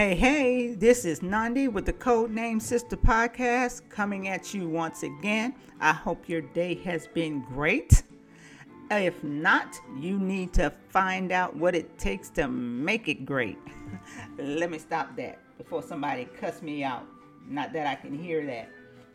Hey, 0.00 0.14
hey, 0.14 0.74
this 0.76 1.04
is 1.04 1.20
Nandi 1.20 1.68
with 1.68 1.84
the 1.84 1.92
Codename 1.92 2.62
Sister 2.62 2.96
Podcast 2.96 3.82
coming 3.90 4.28
at 4.28 4.54
you 4.54 4.66
once 4.66 5.02
again. 5.02 5.54
I 5.78 5.92
hope 5.92 6.26
your 6.26 6.40
day 6.40 6.76
has 6.76 7.06
been 7.06 7.42
great. 7.42 8.02
If 8.90 9.22
not, 9.22 9.78
you 9.98 10.18
need 10.18 10.54
to 10.54 10.72
find 10.88 11.32
out 11.32 11.54
what 11.54 11.74
it 11.74 11.98
takes 11.98 12.30
to 12.30 12.48
make 12.48 13.08
it 13.08 13.26
great. 13.26 13.58
Let 14.38 14.70
me 14.70 14.78
stop 14.78 15.14
that 15.18 15.38
before 15.58 15.82
somebody 15.82 16.24
cuss 16.24 16.62
me 16.62 16.82
out. 16.82 17.04
Not 17.46 17.74
that 17.74 17.86
I 17.86 17.94
can 17.94 18.18
hear 18.18 18.46
that. 18.46 18.70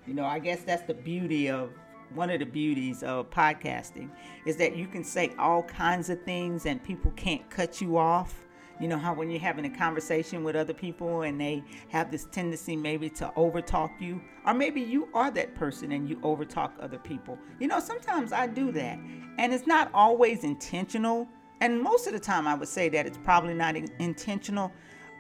You 0.06 0.14
know, 0.14 0.26
I 0.26 0.38
guess 0.38 0.62
that's 0.62 0.84
the 0.84 0.94
beauty 0.94 1.50
of 1.50 1.72
one 2.14 2.30
of 2.30 2.38
the 2.38 2.46
beauties 2.46 3.02
of 3.02 3.32
podcasting 3.32 4.12
is 4.46 4.56
that 4.58 4.76
you 4.76 4.86
can 4.86 5.04
say 5.04 5.34
all 5.40 5.64
kinds 5.64 6.12
of 6.12 6.22
things 6.22 6.68
and 6.68 6.84
people 6.84 7.10
can't 7.16 7.50
cut 7.50 7.82
you 7.82 7.98
off 7.98 8.45
you 8.80 8.88
know 8.88 8.98
how 8.98 9.14
when 9.14 9.30
you're 9.30 9.40
having 9.40 9.66
a 9.66 9.70
conversation 9.70 10.44
with 10.44 10.56
other 10.56 10.74
people 10.74 11.22
and 11.22 11.40
they 11.40 11.64
have 11.90 12.12
this 12.12 12.28
tendency 12.32 12.76
maybe 12.76 13.10
to 13.10 13.32
overtalk 13.38 14.02
you, 14.02 14.22
or 14.46 14.54
maybe 14.54 14.82
you 14.82 15.08
are 15.14 15.32
that 15.32 15.56
person 15.56 15.92
and 15.94 16.10
you 16.10 16.18
overtalk 16.18 16.72
other 16.80 16.98
people. 16.98 17.38
You 17.60 17.68
know, 17.68 17.80
sometimes 17.80 18.34
I 18.34 18.48
do 18.48 18.72
that, 18.74 18.98
and 19.38 19.54
it's 19.54 19.68
not 19.68 19.90
always 19.94 20.44
intentional. 20.44 21.28
And 21.62 21.82
most 21.82 22.06
of 22.06 22.14
the 22.14 22.20
time, 22.20 22.48
I 22.48 22.54
would 22.56 22.68
say 22.68 22.90
that 22.90 23.06
it's 23.06 23.18
probably 23.18 23.54
not 23.54 23.76
in- 23.76 23.92
intentional, 24.00 24.72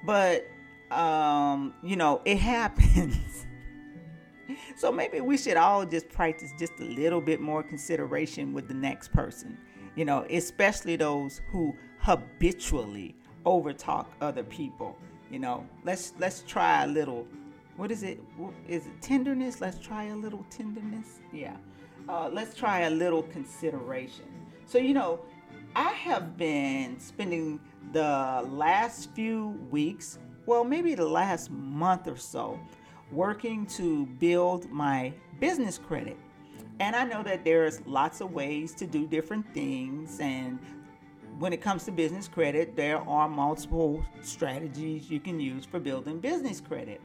but 0.04 0.46
um, 0.92 1.74
you 1.82 1.96
know, 1.96 2.22
it 2.26 2.38
happens. 2.40 3.46
so 4.76 4.92
maybe 4.92 5.22
we 5.22 5.38
should 5.38 5.58
all 5.58 5.86
just 5.86 6.10
practice 6.10 6.52
just 6.60 6.74
a 6.80 6.84
little 6.84 7.22
bit 7.22 7.40
more 7.40 7.64
consideration 7.64 8.54
with 8.54 8.68
the 8.68 8.74
next 8.74 9.14
person. 9.14 9.58
You 9.96 10.04
know, 10.04 10.26
especially 10.30 10.98
those 10.98 11.42
who 11.48 11.74
habitually 12.00 13.16
overtalk 13.46 14.08
other 14.22 14.44
people. 14.44 14.98
You 15.32 15.40
know, 15.40 15.66
let's 15.84 16.14
let's 16.20 16.42
try 16.42 16.84
a 16.84 16.88
little. 16.88 17.28
What 17.78 17.92
is 17.92 18.04
it? 18.04 18.22
Is 18.68 18.86
it 18.86 19.02
tenderness? 19.02 19.62
Let's 19.62 19.80
try 19.80 20.06
a 20.06 20.16
little 20.16 20.46
tenderness. 20.50 21.20
Yeah. 21.34 21.58
Uh, 22.08 22.30
let's 22.32 22.56
try 22.56 22.82
a 22.82 22.90
little 22.90 23.24
consideration. 23.24 24.26
So 24.66 24.78
you 24.78 24.94
know, 24.94 25.20
I 25.76 25.90
have 25.90 26.38
been 26.38 27.00
spending 27.00 27.60
the 27.92 28.46
last 28.50 29.10
few 29.12 29.60
weeks, 29.70 30.20
well, 30.46 30.64
maybe 30.64 30.96
the 30.96 31.06
last 31.06 31.50
month 31.50 32.08
or 32.08 32.18
so, 32.18 32.60
working 33.12 33.66
to 33.68 34.06
build 34.06 34.70
my 34.70 35.14
business 35.40 35.78
credit. 35.78 36.18
And 36.80 36.96
I 36.96 37.06
know 37.06 37.24
that 37.24 37.46
there's 37.46 37.86
lots 37.86 38.22
of 38.22 38.32
ways 38.32 38.74
to 38.76 38.86
do 38.86 39.08
different 39.08 39.54
things, 39.54 40.20
and 40.20 40.60
when 41.40 41.52
it 41.52 41.62
comes 41.62 41.84
to 41.86 41.92
business 41.92 42.28
credit, 42.28 42.76
there 42.76 42.98
are 43.10 43.28
multiple 43.28 44.04
strategies 44.22 45.10
you 45.10 45.20
can 45.20 45.40
use 45.40 45.66
for 45.66 45.80
building 45.80 46.20
business 46.20 46.62
credit. 46.62 47.02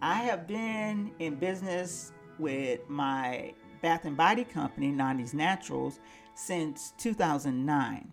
I 0.00 0.14
have 0.14 0.46
been 0.46 1.10
in 1.18 1.34
business 1.34 2.12
with 2.38 2.88
my 2.88 3.54
bath 3.80 4.04
and 4.04 4.16
body 4.16 4.44
company, 4.44 4.92
Nandi's 4.92 5.34
Naturals, 5.34 5.98
since 6.34 6.92
2009. 6.98 8.12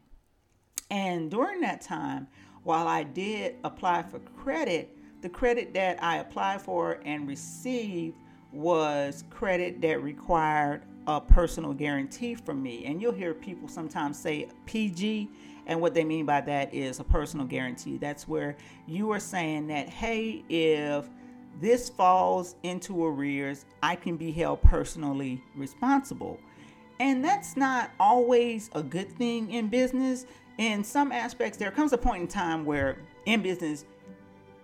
And 0.89 1.29
during 1.29 1.61
that 1.61 1.81
time, 1.81 2.27
while 2.63 2.87
I 2.87 3.03
did 3.03 3.55
apply 3.63 4.03
for 4.03 4.19
credit, 4.19 4.97
the 5.21 5.29
credit 5.29 5.73
that 5.75 6.01
I 6.03 6.17
applied 6.17 6.61
for 6.61 6.99
and 7.05 7.27
received 7.27 8.15
was 8.51 9.23
credit 9.29 9.81
that 9.81 10.01
required 10.01 10.83
a 11.07 11.21
personal 11.21 11.73
guarantee 11.73 12.35
from 12.35 12.61
me. 12.61 12.85
And 12.85 13.01
you'll 13.01 13.13
hear 13.13 13.33
people 13.33 13.67
sometimes 13.67 14.17
say 14.17 14.47
PG, 14.65 15.29
and 15.69 15.79
what 15.79 15.93
they 15.93 16.03
mean 16.03 16.25
by 16.25 16.41
that 16.41 16.73
is 16.73 16.99
a 16.99 17.03
personal 17.03 17.45
guarantee. 17.45 17.97
That's 17.97 18.27
where 18.27 18.57
you 18.87 19.11
are 19.11 19.19
saying 19.19 19.67
that, 19.67 19.87
hey, 19.87 20.43
if 20.49 21.07
this 21.61 21.89
falls 21.89 22.55
into 22.63 23.05
arrears, 23.05 23.65
I 23.83 23.95
can 23.95 24.17
be 24.17 24.31
held 24.31 24.63
personally 24.63 25.43
responsible. 25.55 26.39
And 26.99 27.23
that's 27.23 27.55
not 27.55 27.91
always 27.99 28.71
a 28.73 28.81
good 28.81 29.11
thing 29.11 29.51
in 29.51 29.67
business. 29.67 30.25
In 30.57 30.83
some 30.83 31.11
aspects, 31.11 31.59
there 31.59 31.69
comes 31.69 31.93
a 31.93 31.99
point 31.99 32.23
in 32.23 32.27
time 32.27 32.65
where 32.65 32.97
in 33.27 33.43
business, 33.43 33.85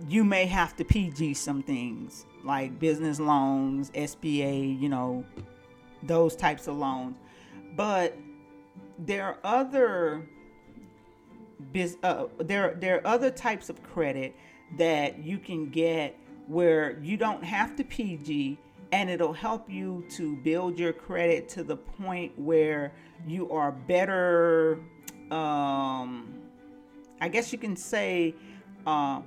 you 0.09 0.23
may 0.23 0.47
have 0.47 0.75
to 0.77 0.83
PG 0.83 1.35
some 1.35 1.61
things 1.61 2.25
like 2.43 2.79
business 2.79 3.19
loans, 3.19 3.91
SBA, 3.91 4.81
you 4.81 4.89
know, 4.89 5.23
those 6.01 6.35
types 6.35 6.67
of 6.67 6.77
loans. 6.77 7.17
But 7.75 8.17
there 8.97 9.23
are 9.23 9.37
other 9.43 10.27
uh, 12.03 12.25
there 12.39 12.75
there 12.79 12.97
are 12.97 13.07
other 13.07 13.29
types 13.29 13.69
of 13.69 13.81
credit 13.83 14.35
that 14.77 15.23
you 15.23 15.37
can 15.37 15.69
get 15.69 16.17
where 16.47 16.99
you 17.01 17.17
don't 17.17 17.43
have 17.43 17.75
to 17.75 17.83
PG 17.83 18.57
and 18.91 19.09
it'll 19.09 19.33
help 19.33 19.69
you 19.69 20.05
to 20.09 20.35
build 20.37 20.77
your 20.79 20.93
credit 20.93 21.49
to 21.49 21.63
the 21.63 21.75
point 21.75 22.37
where 22.37 22.93
you 23.27 23.49
are 23.51 23.71
better 23.71 24.79
um, 25.31 26.35
I 27.19 27.29
guess 27.29 27.51
you 27.51 27.57
can 27.57 27.75
say 27.75 28.35
uh, 28.85 29.21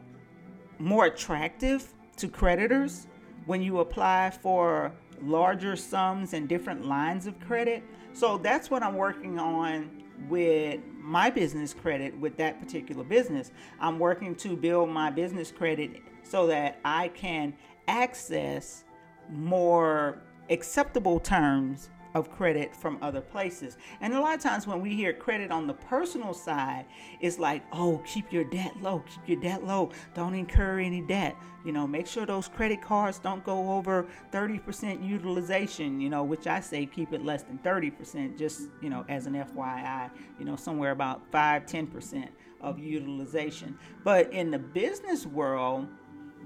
more 0.78 1.06
attractive 1.06 1.92
to 2.16 2.28
creditors 2.28 3.06
when 3.46 3.62
you 3.62 3.80
apply 3.80 4.30
for 4.30 4.92
larger 5.22 5.74
sums 5.74 6.34
and 6.34 6.48
different 6.48 6.86
lines 6.86 7.26
of 7.26 7.38
credit. 7.40 7.82
So 8.12 8.38
that's 8.38 8.70
what 8.70 8.82
I'm 8.82 8.94
working 8.94 9.38
on 9.38 10.02
with 10.28 10.80
my 11.00 11.30
business 11.30 11.72
credit 11.72 12.16
with 12.18 12.36
that 12.36 12.60
particular 12.60 13.04
business. 13.04 13.50
I'm 13.80 13.98
working 13.98 14.34
to 14.36 14.56
build 14.56 14.90
my 14.90 15.10
business 15.10 15.50
credit 15.50 16.02
so 16.22 16.46
that 16.48 16.80
I 16.84 17.08
can 17.08 17.54
access 17.86 18.84
more 19.30 20.18
acceptable 20.50 21.20
terms 21.20 21.90
of 22.14 22.30
credit 22.30 22.74
from 22.74 22.98
other 23.02 23.20
places. 23.20 23.76
And 24.00 24.14
a 24.14 24.20
lot 24.20 24.34
of 24.34 24.42
times 24.42 24.66
when 24.66 24.80
we 24.80 24.94
hear 24.94 25.12
credit 25.12 25.50
on 25.50 25.66
the 25.66 25.74
personal 25.74 26.34
side, 26.34 26.86
it's 27.20 27.38
like, 27.38 27.62
oh, 27.72 28.02
keep 28.06 28.32
your 28.32 28.44
debt 28.44 28.74
low, 28.80 29.04
keep 29.08 29.28
your 29.28 29.40
debt 29.40 29.64
low, 29.64 29.90
don't 30.14 30.34
incur 30.34 30.80
any 30.80 31.00
debt. 31.02 31.36
You 31.64 31.72
know, 31.72 31.86
make 31.86 32.06
sure 32.06 32.24
those 32.24 32.48
credit 32.48 32.80
cards 32.80 33.18
don't 33.18 33.44
go 33.44 33.72
over 33.72 34.06
30% 34.32 35.06
utilization, 35.06 36.00
you 36.00 36.08
know, 36.08 36.24
which 36.24 36.46
I 36.46 36.60
say 36.60 36.86
keep 36.86 37.12
it 37.12 37.24
less 37.24 37.42
than 37.42 37.58
30%, 37.58 38.38
just, 38.38 38.68
you 38.80 38.88
know, 38.88 39.04
as 39.08 39.26
an 39.26 39.34
FYI, 39.34 40.10
you 40.38 40.44
know, 40.44 40.56
somewhere 40.56 40.92
about 40.92 41.30
5 41.30 41.66
10% 41.66 42.28
of 42.60 42.78
utilization. 42.78 43.78
But 44.02 44.32
in 44.32 44.50
the 44.50 44.58
business 44.58 45.26
world, 45.26 45.88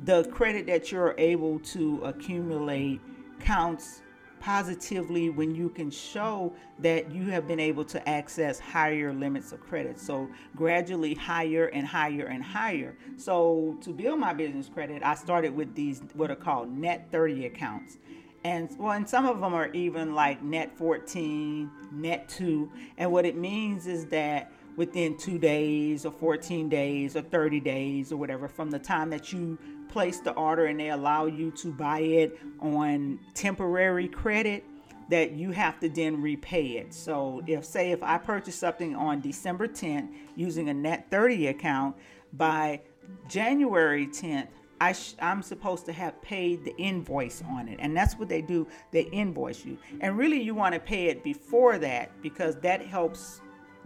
the 0.04 0.24
credit 0.24 0.66
that 0.66 0.90
you're 0.90 1.14
able 1.18 1.58
to 1.60 2.02
accumulate 2.04 3.00
counts 3.40 4.02
positively 4.42 5.30
when 5.30 5.54
you 5.54 5.68
can 5.68 5.88
show 5.88 6.52
that 6.80 7.12
you 7.12 7.30
have 7.30 7.46
been 7.46 7.60
able 7.60 7.84
to 7.84 8.08
access 8.08 8.58
higher 8.58 9.12
limits 9.12 9.52
of 9.52 9.60
credit. 9.60 10.00
So 10.00 10.28
gradually 10.56 11.14
higher 11.14 11.66
and 11.66 11.86
higher 11.86 12.26
and 12.26 12.42
higher. 12.42 12.96
So 13.16 13.78
to 13.82 13.90
build 13.90 14.18
my 14.18 14.34
business 14.34 14.68
credit, 14.68 15.04
I 15.04 15.14
started 15.14 15.54
with 15.54 15.76
these 15.76 16.02
what 16.14 16.30
are 16.32 16.36
called 16.36 16.76
net 16.76 17.06
30 17.12 17.46
accounts. 17.46 17.98
And 18.42 18.68
well, 18.78 18.92
and 18.92 19.08
some 19.08 19.26
of 19.26 19.40
them 19.40 19.54
are 19.54 19.68
even 19.68 20.16
like 20.16 20.42
net 20.42 20.76
14, 20.76 21.70
net 21.92 22.28
2. 22.28 22.68
And 22.98 23.12
what 23.12 23.24
it 23.24 23.36
means 23.36 23.86
is 23.86 24.06
that 24.06 24.50
within 24.76 25.16
two 25.16 25.38
days 25.38 26.04
or 26.04 26.10
14 26.10 26.68
days 26.68 27.14
or 27.14 27.22
30 27.22 27.60
days 27.60 28.10
or 28.10 28.16
whatever 28.16 28.48
from 28.48 28.70
the 28.70 28.78
time 28.78 29.10
that 29.10 29.32
you 29.32 29.56
place 29.92 30.20
the 30.20 30.32
order 30.32 30.66
and 30.66 30.80
they 30.80 30.90
allow 30.90 31.26
you 31.26 31.50
to 31.52 31.70
buy 31.70 32.00
it 32.00 32.38
on 32.60 33.20
temporary 33.34 34.08
credit 34.08 34.64
that 35.10 35.32
you 35.32 35.50
have 35.50 35.78
to 35.80 35.88
then 35.88 36.22
repay 36.22 36.78
it. 36.78 36.94
So 36.94 37.42
if 37.46 37.64
say 37.64 37.92
if 37.92 38.02
I 38.02 38.16
purchase 38.16 38.56
something 38.56 38.96
on 38.96 39.20
December 39.20 39.68
10th 39.68 40.08
using 40.34 40.70
a 40.70 40.74
net 40.74 41.08
30 41.10 41.48
account 41.48 41.96
by 42.32 42.80
January 43.28 44.06
10th 44.06 44.48
I 44.80 44.96
I'm 45.20 45.42
supposed 45.42 45.86
to 45.86 45.92
have 45.92 46.20
paid 46.22 46.64
the 46.64 46.76
invoice 46.76 47.40
on 47.48 47.68
it. 47.68 47.78
And 47.80 47.96
that's 47.96 48.14
what 48.18 48.28
they 48.28 48.42
do. 48.42 48.66
They 48.90 49.02
invoice 49.02 49.64
you. 49.64 49.78
And 50.00 50.18
really, 50.18 50.42
you 50.42 50.56
want 50.56 50.74
to 50.74 50.80
pay 50.80 51.06
it 51.06 51.22
before 51.22 51.78
that 51.78 52.10
because 52.20 52.56
that 52.60 52.84
helps 52.84 53.40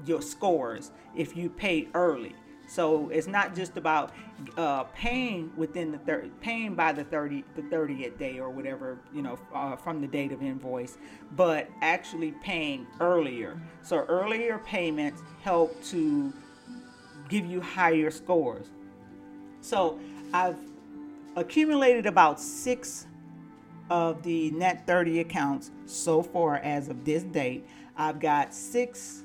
your 0.07 0.23
scores 0.23 0.93
if 1.15 1.37
you 1.37 1.51
pay 1.51 1.89
early. 1.93 2.35
So 2.67 3.09
it's 3.11 3.27
not 3.27 3.55
just 3.55 3.77
about 3.77 4.13
uh, 4.57 4.85
paying 4.85 5.53
within 5.57 5.93
the 5.93 5.99
thir- 5.99 6.29
paying 6.41 6.75
by 6.75 6.93
the 6.93 7.05
30 7.05 7.45
the 7.55 7.63
30th 7.63 8.19
day 8.19 8.39
or 8.39 8.51
whatever 8.51 8.99
you 9.13 9.23
know 9.23 9.39
uh, 9.55 9.77
from 9.77 10.01
the 10.01 10.07
date 10.07 10.33
of 10.33 10.43
invoice, 10.43 10.99
but 11.33 11.69
actually 11.81 12.33
paying 12.43 12.87
earlier. 13.01 13.61
So 13.83 13.99
earlier 14.09 14.59
payments 14.59 15.23
help 15.43 15.83
to 15.85 16.33
give 17.29 17.47
you 17.47 17.61
higher 17.61 18.11
scores. 18.11 18.67
So 19.61 19.99
I've 20.33 20.59
accumulated 21.37 22.07
about 22.07 22.41
six 22.41 23.07
of 23.91 24.23
the 24.23 24.51
net 24.51 24.87
30 24.87 25.21
accounts 25.21 25.71
so 25.87 26.23
far 26.23 26.57
as 26.57 26.89
of 26.89 27.05
this 27.05 27.23
date. 27.23 27.67
I've 27.97 28.19
got 28.21 28.53
six 28.53 29.23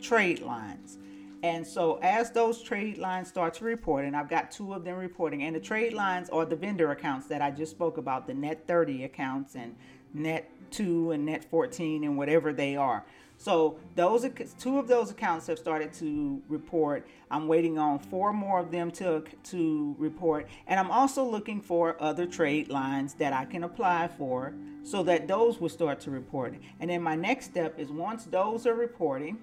trade 0.00 0.40
lines 0.40 0.98
And 1.42 1.66
so 1.66 1.98
as 2.02 2.30
those 2.32 2.62
trade 2.62 2.98
lines 2.98 3.28
start 3.28 3.54
to 3.54 3.64
report, 3.64 4.04
and 4.04 4.16
I've 4.16 4.28
got 4.28 4.50
two 4.50 4.74
of 4.74 4.84
them 4.84 4.96
reporting, 4.96 5.44
and 5.44 5.54
the 5.54 5.60
trade 5.60 5.92
lines 5.92 6.28
are 6.30 6.44
the 6.44 6.56
vendor 6.56 6.90
accounts 6.90 7.28
that 7.28 7.40
I 7.40 7.50
just 7.50 7.70
spoke 7.70 7.96
about, 7.96 8.26
the 8.26 8.34
net 8.34 8.66
30 8.66 9.04
accounts 9.04 9.54
and 9.54 9.76
net 10.12 10.50
2 10.70 11.12
and 11.12 11.26
net 11.26 11.44
14 11.44 12.04
and 12.04 12.16
whatever 12.16 12.52
they 12.52 12.76
are. 12.76 13.04
So 13.40 13.78
those 13.94 14.28
two 14.58 14.80
of 14.80 14.88
those 14.88 15.12
accounts 15.12 15.46
have 15.46 15.60
started 15.60 15.92
to 15.94 16.42
report. 16.48 17.06
I'm 17.30 17.46
waiting 17.46 17.78
on 17.78 18.00
four 18.00 18.32
more 18.32 18.58
of 18.58 18.72
them 18.72 18.90
to 18.92 19.22
to 19.44 19.94
report, 19.96 20.48
and 20.66 20.80
I'm 20.80 20.90
also 20.90 21.24
looking 21.24 21.60
for 21.60 21.96
other 22.02 22.26
trade 22.26 22.68
lines 22.68 23.14
that 23.14 23.32
I 23.32 23.44
can 23.44 23.62
apply 23.62 24.08
for, 24.08 24.54
so 24.82 25.04
that 25.04 25.28
those 25.28 25.60
will 25.60 25.68
start 25.68 26.00
to 26.00 26.10
report. 26.10 26.56
And 26.80 26.90
then 26.90 27.00
my 27.00 27.14
next 27.14 27.46
step 27.46 27.78
is 27.78 27.90
once 27.90 28.24
those 28.24 28.66
are 28.66 28.74
reporting, 28.74 29.38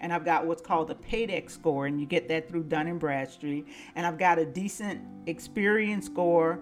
and 0.00 0.12
I've 0.12 0.24
got 0.24 0.46
what's 0.46 0.62
called 0.62 0.90
a 0.90 0.94
Paydex 0.94 1.50
score, 1.50 1.86
and 1.86 2.00
you 2.00 2.06
get 2.06 2.28
that 2.28 2.48
through 2.48 2.64
Dun 2.64 2.86
and 2.86 3.00
Bradstreet, 3.00 3.66
and 3.94 4.06
I've 4.06 4.18
got 4.18 4.38
a 4.38 4.44
decent 4.44 5.00
Experian 5.26 6.02
score. 6.02 6.60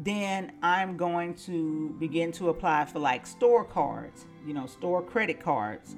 Then 0.00 0.52
I'm 0.62 0.96
going 0.96 1.34
to 1.46 1.96
begin 1.98 2.30
to 2.32 2.50
apply 2.50 2.84
for 2.84 3.00
like 3.00 3.26
store 3.26 3.64
cards 3.64 4.26
you 4.48 4.54
know, 4.54 4.66
store 4.66 5.02
credit 5.02 5.38
cards. 5.38 5.94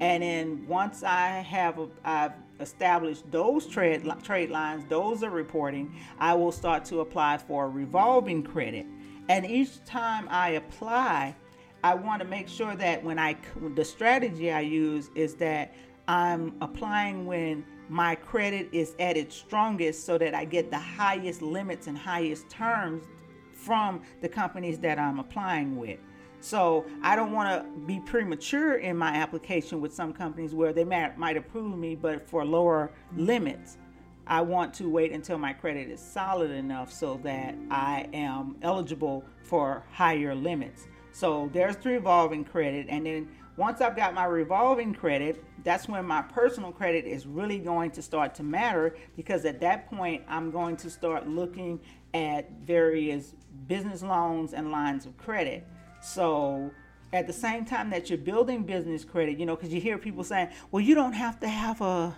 And 0.00 0.22
then 0.22 0.66
once 0.68 1.02
I 1.02 1.28
have 1.40 1.78
a, 1.78 1.88
I've 2.04 2.32
established 2.60 3.30
those 3.30 3.66
trade 3.66 4.06
trade 4.22 4.50
lines, 4.50 4.84
those 4.88 5.22
are 5.22 5.30
reporting, 5.30 5.96
I 6.18 6.34
will 6.34 6.52
start 6.52 6.84
to 6.86 7.00
apply 7.00 7.38
for 7.38 7.70
revolving 7.70 8.42
credit. 8.42 8.86
And 9.28 9.46
each 9.46 9.82
time 9.86 10.28
I 10.30 10.50
apply, 10.50 11.34
I 11.82 11.94
want 11.94 12.20
to 12.20 12.28
make 12.28 12.48
sure 12.48 12.74
that 12.76 13.02
when 13.02 13.18
I 13.18 13.36
the 13.74 13.84
strategy 13.84 14.52
I 14.52 14.60
use 14.60 15.10
is 15.14 15.34
that 15.36 15.74
I'm 16.06 16.54
applying 16.60 17.26
when 17.26 17.64
my 17.88 18.14
credit 18.14 18.68
is 18.72 18.94
at 18.98 19.16
its 19.16 19.36
strongest 19.36 20.04
so 20.04 20.18
that 20.18 20.34
I 20.34 20.44
get 20.44 20.70
the 20.70 20.78
highest 20.78 21.42
limits 21.42 21.86
and 21.86 21.96
highest 21.96 22.48
terms 22.48 23.04
from 23.52 24.02
the 24.20 24.28
companies 24.28 24.78
that 24.80 24.98
I'm 24.98 25.18
applying 25.18 25.76
with. 25.76 25.98
So 26.40 26.84
I 27.02 27.16
don't 27.16 27.32
want 27.32 27.62
to 27.62 27.86
be 27.86 28.00
premature 28.00 28.74
in 28.76 28.98
my 28.98 29.14
application 29.14 29.80
with 29.80 29.94
some 29.94 30.12
companies 30.12 30.54
where 30.54 30.74
they 30.74 30.84
might, 30.84 31.16
might 31.16 31.38
approve 31.38 31.78
me, 31.78 31.94
but 31.94 32.28
for 32.28 32.44
lower 32.44 32.90
limits. 33.16 33.78
I 34.26 34.40
want 34.42 34.74
to 34.74 34.88
wait 34.90 35.12
until 35.12 35.38
my 35.38 35.52
credit 35.52 35.88
is 35.90 36.00
solid 36.00 36.50
enough 36.50 36.92
so 36.92 37.20
that 37.24 37.54
I 37.70 38.08
am 38.12 38.56
eligible 38.62 39.24
for 39.42 39.84
higher 39.90 40.34
limits. 40.34 40.86
So 41.12 41.48
there's 41.52 41.76
the 41.76 41.90
revolving 41.90 42.44
credit. 42.44 42.86
And 42.88 43.06
then 43.06 43.28
once 43.56 43.80
I've 43.80 43.96
got 43.96 44.14
my 44.14 44.24
revolving 44.24 44.94
credit, 44.94 45.44
that's 45.62 45.88
when 45.88 46.04
my 46.04 46.22
personal 46.22 46.72
credit 46.72 47.04
is 47.04 47.26
really 47.26 47.58
going 47.58 47.92
to 47.92 48.02
start 48.02 48.34
to 48.36 48.42
matter 48.42 48.96
because 49.16 49.44
at 49.44 49.60
that 49.60 49.88
point, 49.88 50.22
I'm 50.28 50.50
going 50.50 50.76
to 50.78 50.90
start 50.90 51.28
looking 51.28 51.80
at 52.12 52.50
various 52.64 53.34
business 53.68 54.02
loans 54.02 54.54
and 54.54 54.72
lines 54.72 55.06
of 55.06 55.16
credit. 55.16 55.66
So 56.00 56.70
at 57.12 57.28
the 57.28 57.32
same 57.32 57.64
time 57.64 57.90
that 57.90 58.10
you're 58.10 58.18
building 58.18 58.64
business 58.64 59.04
credit, 59.04 59.38
you 59.38 59.46
know, 59.46 59.54
because 59.54 59.72
you 59.72 59.80
hear 59.80 59.98
people 59.98 60.24
saying, 60.24 60.48
well, 60.70 60.80
you 60.80 60.94
don't 60.96 61.12
have 61.12 61.38
to 61.40 61.48
have 61.48 61.80
a, 61.80 62.16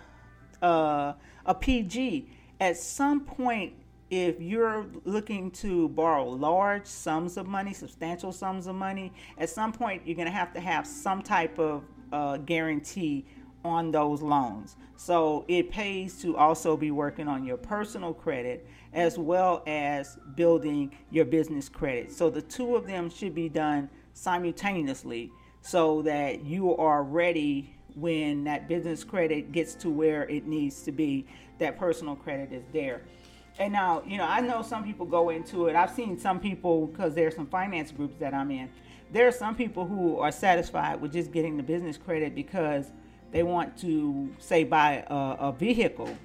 a, 0.61 1.15
a 1.45 1.53
PG. 1.53 2.29
At 2.59 2.77
some 2.77 3.21
point, 3.21 3.73
if 4.09 4.39
you're 4.39 4.85
looking 5.03 5.51
to 5.51 5.89
borrow 5.89 6.27
large 6.29 6.85
sums 6.85 7.37
of 7.37 7.47
money, 7.47 7.73
substantial 7.73 8.31
sums 8.31 8.67
of 8.67 8.75
money, 8.75 9.11
at 9.37 9.49
some 9.49 9.73
point 9.73 10.01
you're 10.05 10.15
going 10.15 10.27
to 10.27 10.33
have 10.33 10.53
to 10.53 10.59
have 10.59 10.87
some 10.87 11.21
type 11.21 11.59
of 11.59 11.83
uh, 12.11 12.37
guarantee 12.37 13.25
on 13.65 13.91
those 13.91 14.21
loans. 14.21 14.77
So 14.95 15.45
it 15.47 15.69
pays 15.71 16.21
to 16.21 16.37
also 16.37 16.77
be 16.77 16.91
working 16.91 17.27
on 17.27 17.43
your 17.43 17.57
personal 17.57 18.13
credit 18.13 18.65
as 18.93 19.17
well 19.17 19.61
as 19.67 20.17
building 20.35 20.95
your 21.11 21.25
business 21.25 21.67
credit. 21.67 22.11
So 22.11 22.29
the 22.29 22.41
two 22.41 22.75
of 22.75 22.87
them 22.87 23.09
should 23.09 23.35
be 23.35 23.49
done 23.49 23.89
simultaneously 24.13 25.31
so 25.61 26.01
that 26.03 26.45
you 26.45 26.75
are 26.77 27.03
ready 27.03 27.75
when 27.95 28.43
that 28.45 28.67
business 28.67 29.03
credit 29.03 29.51
gets 29.51 29.73
to 29.75 29.89
where 29.89 30.23
it 30.29 30.45
needs 30.45 30.83
to 30.83 30.91
be, 30.91 31.25
that 31.57 31.77
personal 31.77 32.15
credit 32.15 32.53
is 32.53 32.63
there. 32.71 33.01
And 33.59 33.73
now, 33.73 34.03
you 34.05 34.17
know, 34.17 34.25
I 34.25 34.41
know 34.41 34.61
some 34.61 34.83
people 34.83 35.05
go 35.05 35.29
into 35.29 35.67
it. 35.67 35.75
I've 35.75 35.91
seen 35.91 36.19
some 36.19 36.39
people, 36.39 36.87
because 36.87 37.15
there's 37.15 37.35
some 37.35 37.47
finance 37.47 37.91
groups 37.91 38.15
that 38.19 38.33
I'm 38.33 38.51
in, 38.51 38.69
there 39.11 39.27
are 39.27 39.31
some 39.31 39.55
people 39.55 39.85
who 39.85 40.19
are 40.19 40.31
satisfied 40.31 41.01
with 41.01 41.13
just 41.13 41.31
getting 41.31 41.57
the 41.57 41.63
business 41.63 41.97
credit 41.97 42.35
because 42.35 42.91
they 43.31 43.43
want 43.43 43.77
to, 43.79 44.29
say, 44.37 44.63
buy 44.63 45.05
a, 45.07 45.47
a 45.47 45.51
vehicle 45.51 46.15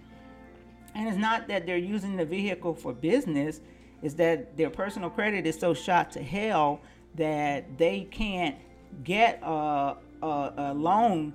and 0.94 1.08
it's 1.08 1.18
not 1.18 1.48
that 1.48 1.66
they're 1.66 1.76
using 1.76 2.16
the 2.16 2.24
vehicle 2.24 2.74
for 2.74 2.92
business, 2.92 3.60
it's 4.02 4.14
that 4.14 4.56
their 4.56 4.70
personal 4.70 5.10
credit 5.10 5.46
is 5.46 5.58
so 5.58 5.74
shot 5.74 6.10
to 6.12 6.22
hell 6.22 6.80
that 7.14 7.78
they 7.78 8.06
can't 8.10 8.56
get 9.04 9.40
a, 9.42 9.96
a, 10.22 10.52
a 10.56 10.74
loan 10.74 11.32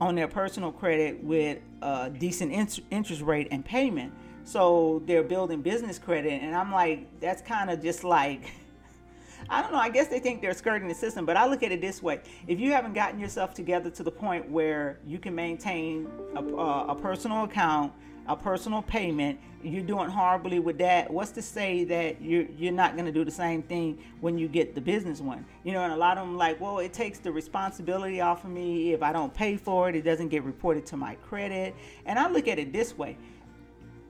on 0.00 0.14
their 0.14 0.28
personal 0.28 0.72
credit 0.72 1.22
with 1.22 1.58
a 1.80 2.10
decent 2.10 2.52
interest 2.52 3.22
rate 3.22 3.48
and 3.50 3.64
payment. 3.64 4.12
So 4.44 5.02
they're 5.06 5.22
building 5.22 5.62
business 5.62 5.98
credit. 5.98 6.42
And 6.42 6.54
I'm 6.54 6.72
like, 6.72 7.20
that's 7.20 7.42
kind 7.42 7.70
of 7.70 7.82
just 7.82 8.04
like, 8.04 8.52
I 9.50 9.62
don't 9.62 9.72
know. 9.72 9.78
I 9.78 9.88
guess 9.88 10.08
they 10.08 10.20
think 10.20 10.40
they're 10.40 10.54
skirting 10.54 10.88
the 10.88 10.94
system, 10.94 11.26
but 11.26 11.36
I 11.36 11.46
look 11.46 11.62
at 11.62 11.72
it 11.72 11.80
this 11.80 12.00
way: 12.02 12.20
if 12.46 12.60
you 12.60 12.70
haven't 12.72 12.92
gotten 12.92 13.18
yourself 13.18 13.54
together 13.54 13.90
to 13.90 14.02
the 14.04 14.10
point 14.10 14.48
where 14.48 14.98
you 15.04 15.18
can 15.18 15.34
maintain 15.34 16.08
a, 16.36 16.42
a 16.42 16.94
personal 16.94 17.42
account 17.44 17.92
a 18.26 18.36
personal 18.36 18.82
payment, 18.82 19.38
you're 19.64 19.82
doing 19.82 20.08
horribly 20.08 20.58
with 20.58 20.78
that. 20.78 21.10
What's 21.10 21.30
to 21.32 21.42
say 21.42 21.84
that 21.84 22.20
you're 22.20 22.46
you're 22.56 22.72
not 22.72 22.94
going 22.94 23.06
to 23.06 23.12
do 23.12 23.24
the 23.24 23.30
same 23.30 23.62
thing 23.62 23.98
when 24.20 24.38
you 24.38 24.48
get 24.48 24.74
the 24.74 24.80
business 24.80 25.20
one? 25.20 25.44
You 25.64 25.72
know, 25.72 25.82
and 25.82 25.92
a 25.92 25.96
lot 25.96 26.18
of 26.18 26.26
them 26.26 26.36
like, 26.36 26.60
well, 26.60 26.78
it 26.78 26.92
takes 26.92 27.18
the 27.18 27.32
responsibility 27.32 28.20
off 28.20 28.44
of 28.44 28.50
me. 28.50 28.92
If 28.92 29.02
I 29.02 29.12
don't 29.12 29.32
pay 29.32 29.56
for 29.56 29.88
it, 29.88 29.96
it 29.96 30.02
doesn't 30.02 30.28
get 30.28 30.44
reported 30.44 30.86
to 30.86 30.96
my 30.96 31.14
credit. 31.16 31.74
And 32.06 32.18
I 32.18 32.28
look 32.28 32.48
at 32.48 32.58
it 32.58 32.72
this 32.72 32.96
way: 32.96 33.16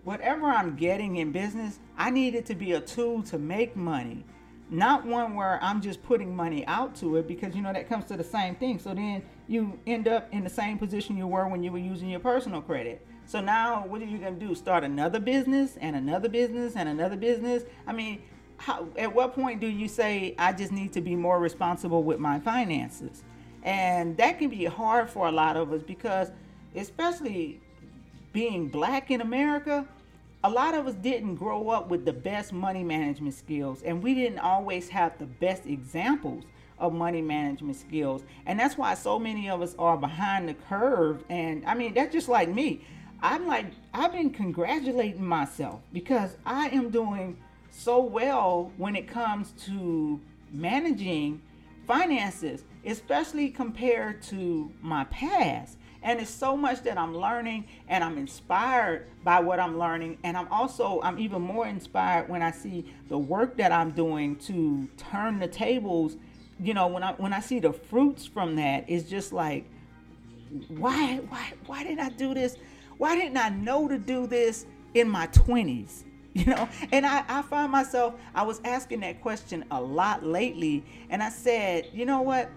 whatever 0.05 0.47
I'm 0.47 0.77
getting 0.77 1.17
in 1.17 1.33
business, 1.33 1.79
I 1.97 2.11
need 2.11 2.35
it 2.35 2.47
to 2.47 2.55
be 2.55 2.73
a 2.73 2.81
tool 2.81 3.23
to 3.25 3.39
make 3.39 3.77
money. 3.77 4.25
Not 4.71 5.05
one 5.05 5.35
where 5.35 5.59
I'm 5.63 5.83
just 5.83 6.03
putting 6.03 6.35
money 6.35 6.67
out 6.67 6.95
to 6.97 7.17
it 7.17 7.29
because 7.29 7.55
you 7.55 7.61
know 7.63 7.73
that 7.73 7.89
comes 7.89 8.07
to 8.07 8.17
the 8.17 8.25
same 8.25 8.55
thing. 8.55 8.79
So 8.79 8.95
then 8.95 9.23
you 9.47 9.79
end 9.87 10.09
up 10.09 10.29
in 10.33 10.45
the 10.45 10.51
same 10.51 10.79
position 10.79 11.17
you 11.17 11.27
were 11.27 11.47
when 11.47 11.63
you 11.63 11.71
were 11.71 11.79
using 11.79 12.09
your 12.09 12.21
personal 12.21 12.63
credit 12.63 13.07
so 13.27 13.41
now, 13.41 13.87
what 13.87 14.03
are 14.03 14.07
you 14.07 14.19
going 14.19 14.39
to 14.39 14.47
do? 14.47 14.55
Start 14.55 14.85
another 14.85 15.21
business 15.21 15.77
and 15.81 15.97
another 15.97 16.29
business 16.29 16.77
and 16.77 16.89
another 16.89 17.17
business? 17.17 17.65
I 17.87 17.93
mean, 17.93 18.23
how, 18.57 18.89
at 18.97 19.15
what 19.15 19.35
point 19.35 19.61
do 19.61 19.67
you 19.67 19.89
say, 19.89 20.35
I 20.39 20.53
just 20.53 20.73
need 20.73 20.93
to 20.95 21.01
be 21.01 21.17
more 21.17 21.39
responsible 21.41 22.03
with 22.03 22.19
my 22.19 22.41
finances? 22.41 23.23
And 23.63 24.17
that 24.17 24.39
can 24.39 24.51
be 24.51 24.65
hard 24.65 25.09
for 25.09 25.29
a 25.29 25.33
lot 25.33 25.57
of 25.57 25.73
us 25.73 25.83
because, 25.83 26.31
especially 26.75 27.61
being 28.33 28.69
black 28.69 29.11
in 29.11 29.21
America, 29.21 29.87
a 30.45 30.51
lot 30.51 30.75
of 30.75 30.87
us 30.87 30.95
didn't 30.95 31.37
grow 31.37 31.69
up 31.71 31.89
with 31.89 32.05
the 32.05 32.13
best 32.13 32.53
money 32.53 32.83
management 32.83 33.35
skills, 33.35 33.83
and 33.83 34.03
we 34.03 34.15
didn't 34.15 34.41
always 34.41 34.89
have 34.89 35.17
the 35.19 35.27
best 35.27 35.67
examples 35.67 36.45
of 36.79 36.93
money 36.93 37.23
management 37.23 37.77
skills. 37.77 38.25
And 38.47 38.59
that's 38.59 38.77
why 38.77 38.95
so 38.95 39.19
many 39.19 39.49
of 39.49 39.63
us 39.63 39.77
are 39.79 39.97
behind 39.97 40.49
the 40.49 40.55
curve. 40.55 41.23
And 41.29 41.65
I 41.65 41.75
mean, 41.75 41.95
that's 41.95 42.13
just 42.13 42.29
like 42.29 42.49
me. 42.49 42.85
I'm 43.23 43.47
like, 43.47 43.67
I've 43.95 44.13
been 44.13 44.31
congratulating 44.31 45.25
myself 45.25 45.81
because 45.93 46.37
I 46.45 46.69
am 46.71 46.91
doing 46.91 47.37
so 47.71 48.03
well 48.03 48.73
when 48.77 48.97
it 48.97 49.07
comes 49.07 49.53
to 49.67 50.21
managing 50.53 51.41
finances, 51.87 52.65
especially 52.85 53.49
compared 53.49 54.23
to 54.23 54.73
my 54.81 55.05
past. 55.05 55.79
And 56.03 56.21
it's 56.21 56.31
so 56.31 56.57
much 56.57 56.83
that 56.83 56.99
I'm 56.99 57.17
learning 57.17 57.67
and 57.89 58.03
I'm 58.03 58.19
inspired 58.19 59.07
by 59.23 59.41
what 59.41 59.61
I'm 59.61 59.79
learning. 59.79 60.19
And 60.25 60.37
I'm 60.37 60.49
also, 60.49 61.01
I'm 61.03 61.19
even 61.19 61.43
more 61.43 61.67
inspired 61.67 62.29
when 62.29 62.43
I 62.43 62.51
see 62.51 62.93
the 63.09 63.19
work 63.19 63.57
that 63.59 63.73
I'm 63.73 63.91
doing 63.93 64.37
to 64.37 64.89
turn 64.97 65.39
the 65.39 65.49
tables. 65.49 66.17
You 66.61 66.75
know, 66.75 66.89
when 66.89 67.03
I 67.03 67.13
when 67.13 67.33
I 67.33 67.41
see 67.41 67.61
the 67.61 67.73
fruits 67.73 68.27
from 68.27 68.57
that, 68.57 68.85
it's 68.89 69.09
just 69.09 69.33
like, 69.33 69.65
why, 70.69 71.17
why, 71.29 71.53
why 71.67 71.83
did 71.83 71.99
I 71.99 72.11
do 72.11 72.35
this? 72.35 72.57
why 73.03 73.17
didn't 73.17 73.37
I 73.37 73.49
know 73.49 73.89
to 73.89 73.99
do 73.99 74.29
this 74.29 74.65
in 74.95 75.09
my 75.09 75.27
20s? 75.29 76.05
You 76.35 76.47
know, 76.47 76.67
and 76.91 77.05
I, 77.05 77.25
I 77.29 77.43
find 77.43 77.71
myself, 77.71 78.15
I 78.35 78.43
was 78.43 78.59
asking 78.65 79.01
that 79.01 79.21
question 79.21 79.67
a 79.71 79.79
lot 79.79 80.25
lately, 80.25 80.83
and 81.11 81.23
I 81.23 81.29
said, 81.29 81.91
you 81.93 82.07
know 82.07 82.23
what? 82.23 82.51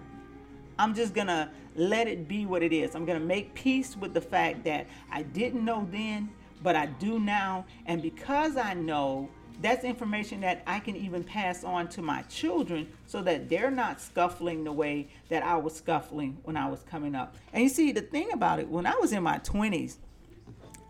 I'm 0.78 0.94
just 0.94 1.12
gonna 1.12 1.52
let 1.78 2.08
it 2.08 2.28
be 2.28 2.46
what 2.46 2.62
it 2.62 2.72
is. 2.72 2.94
I'm 2.94 3.04
gonna 3.04 3.20
make 3.20 3.54
peace 3.54 3.96
with 3.96 4.14
the 4.14 4.20
fact 4.20 4.64
that 4.64 4.86
I 5.10 5.22
didn't 5.22 5.64
know 5.64 5.86
then, 5.90 6.30
but 6.62 6.76
I 6.76 6.86
do 6.86 7.18
now. 7.18 7.66
And 7.86 8.02
because 8.02 8.56
I 8.56 8.74
know, 8.74 9.28
that's 9.60 9.84
information 9.84 10.40
that 10.42 10.62
I 10.66 10.80
can 10.80 10.96
even 10.96 11.24
pass 11.24 11.64
on 11.64 11.88
to 11.88 12.02
my 12.02 12.22
children 12.22 12.88
so 13.06 13.22
that 13.22 13.48
they're 13.48 13.70
not 13.70 14.00
scuffling 14.00 14.64
the 14.64 14.72
way 14.72 15.08
that 15.28 15.42
I 15.42 15.56
was 15.56 15.74
scuffling 15.74 16.36
when 16.44 16.56
I 16.56 16.68
was 16.68 16.82
coming 16.82 17.14
up. 17.14 17.36
And 17.52 17.62
you 17.62 17.68
see, 17.68 17.92
the 17.92 18.02
thing 18.02 18.32
about 18.32 18.58
it, 18.58 18.68
when 18.68 18.86
I 18.86 18.94
was 18.96 19.12
in 19.12 19.22
my 19.22 19.38
20s, 19.38 19.96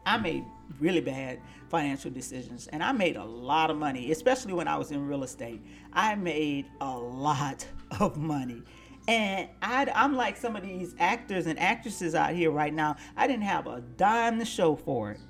I 0.05 0.19
made 0.19 0.45
really 0.81 1.01
bad 1.01 1.41
financial 1.69 2.11
decisions 2.11 2.69
and 2.69 2.83
I 2.83 2.93
made 2.93 3.17
a 3.17 3.25
lot 3.25 3.71
of 3.71 3.77
money, 3.77 4.11
especially 4.11 4.53
when 4.53 4.69
I 4.69 4.77
was 4.77 4.91
in 4.91 5.07
real 5.07 5.25
estate. 5.25 5.61
I 5.93 6.15
made 6.15 6.67
a 6.81 6.99
lot 6.99 7.67
of 8.01 8.17
money. 8.17 8.63
And 9.09 9.49
i 9.63 9.87
am 9.95 10.17
like 10.17 10.37
some 10.37 10.57
of 10.57 10.63
these 10.63 10.95
actors 10.99 11.47
and 11.47 11.59
actresses 11.59 12.15
out 12.15 12.35
here 12.35 12.51
right 12.51 12.75
now. 12.75 12.97
I 13.17 13.27
didn't 13.27 13.45
have 13.45 13.67
a 13.67 13.81
dime 13.97 14.39
to 14.41 14.45
show 14.45 14.75
for 14.75 15.13
it. 15.13 15.21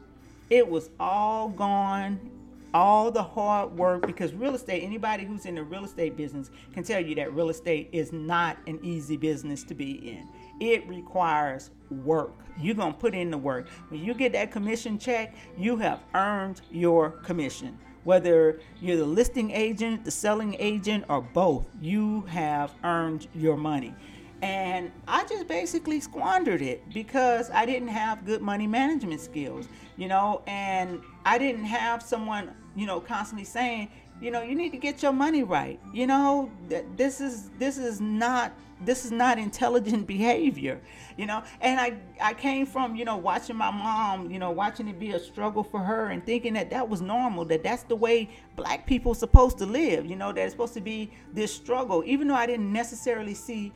It 0.48 0.66
was 0.66 0.90
all 0.98 1.48
gone, 1.48 2.30
all 2.72 3.10
the 3.10 3.22
hard 3.22 3.76
work, 3.76 4.06
because 4.06 4.32
real 4.32 4.54
estate, 4.54 4.82
anybody 4.82 5.24
who's 5.24 5.44
in 5.44 5.56
the 5.56 5.62
real 5.62 5.84
estate 5.84 6.16
business 6.16 6.50
can 6.72 6.84
tell 6.84 7.04
you 7.04 7.14
that 7.16 7.34
real 7.34 7.50
estate 7.50 7.90
is 7.92 8.12
not 8.12 8.56
an 8.66 8.78
easy 8.82 9.16
business 9.16 9.62
to 9.64 9.74
be 9.74 10.10
in. 10.10 10.28
It 10.60 10.88
requires 10.88 11.70
work. 11.90 12.32
You're 12.58 12.76
going 12.76 12.94
to 12.94 12.98
put 12.98 13.14
in 13.14 13.30
the 13.30 13.38
work. 13.38 13.68
When 13.88 14.02
you 14.02 14.14
get 14.14 14.32
that 14.32 14.50
commission 14.52 14.98
check, 14.98 15.34
you 15.58 15.76
have 15.76 16.00
earned 16.14 16.62
your 16.70 17.10
commission. 17.10 17.78
Whether 18.06 18.60
you're 18.80 18.98
the 18.98 19.04
listing 19.04 19.50
agent, 19.50 20.04
the 20.04 20.12
selling 20.12 20.54
agent, 20.60 21.06
or 21.08 21.20
both, 21.20 21.66
you 21.82 22.20
have 22.28 22.72
earned 22.84 23.26
your 23.34 23.56
money. 23.56 23.96
And 24.42 24.92
I 25.08 25.24
just 25.24 25.48
basically 25.48 25.98
squandered 25.98 26.62
it 26.62 26.88
because 26.94 27.50
I 27.50 27.66
didn't 27.66 27.88
have 27.88 28.24
good 28.24 28.42
money 28.42 28.68
management 28.68 29.20
skills, 29.20 29.66
you 29.96 30.06
know, 30.06 30.42
and 30.46 31.02
I 31.24 31.36
didn't 31.36 31.64
have 31.64 32.00
someone, 32.00 32.54
you 32.76 32.86
know, 32.86 33.00
constantly 33.00 33.44
saying, 33.44 33.90
you 34.20 34.30
know, 34.30 34.40
you 34.40 34.54
need 34.54 34.70
to 34.70 34.78
get 34.78 35.02
your 35.02 35.12
money 35.12 35.42
right. 35.42 35.80
You 35.92 36.06
know, 36.06 36.48
this 36.96 37.20
is 37.20 37.50
this 37.58 37.76
is 37.76 38.00
not 38.00 38.52
this 38.80 39.04
is 39.04 39.10
not 39.10 39.38
intelligent 39.38 40.06
behavior 40.16 40.80
you 41.16 41.26
know? 41.26 41.42
And 41.60 41.80
i 41.80 41.96
i 42.20 42.34
came 42.34 42.66
from 42.66 42.94
you 42.96 43.04
know 43.04 43.16
watching 43.16 43.56
my 43.56 43.70
mom 43.70 44.30
you 44.30 44.38
know 44.38 44.50
watching 44.50 44.88
it 44.88 44.98
be 44.98 45.12
a 45.12 45.18
struggle 45.18 45.62
for 45.62 45.80
her 45.80 46.08
and 46.08 46.24
thinking 46.24 46.54
that 46.54 46.70
that 46.70 46.88
was 46.88 47.00
normal 47.00 47.44
that 47.46 47.62
that's 47.62 47.84
the 47.84 47.96
way 47.96 48.28
black 48.54 48.86
people 48.86 49.14
supposed 49.14 49.58
to 49.58 49.66
live 49.66 50.06
you 50.06 50.16
know 50.16 50.32
that 50.32 50.42
it's 50.42 50.52
supposed 50.52 50.74
to 50.74 50.80
be 50.80 51.10
this 51.32 51.54
struggle. 51.54 52.02
Even 52.06 52.28
though 52.28 52.34
i 52.34 52.46
didn't 52.46 52.72
necessarily 52.72 53.34
see 53.34 53.72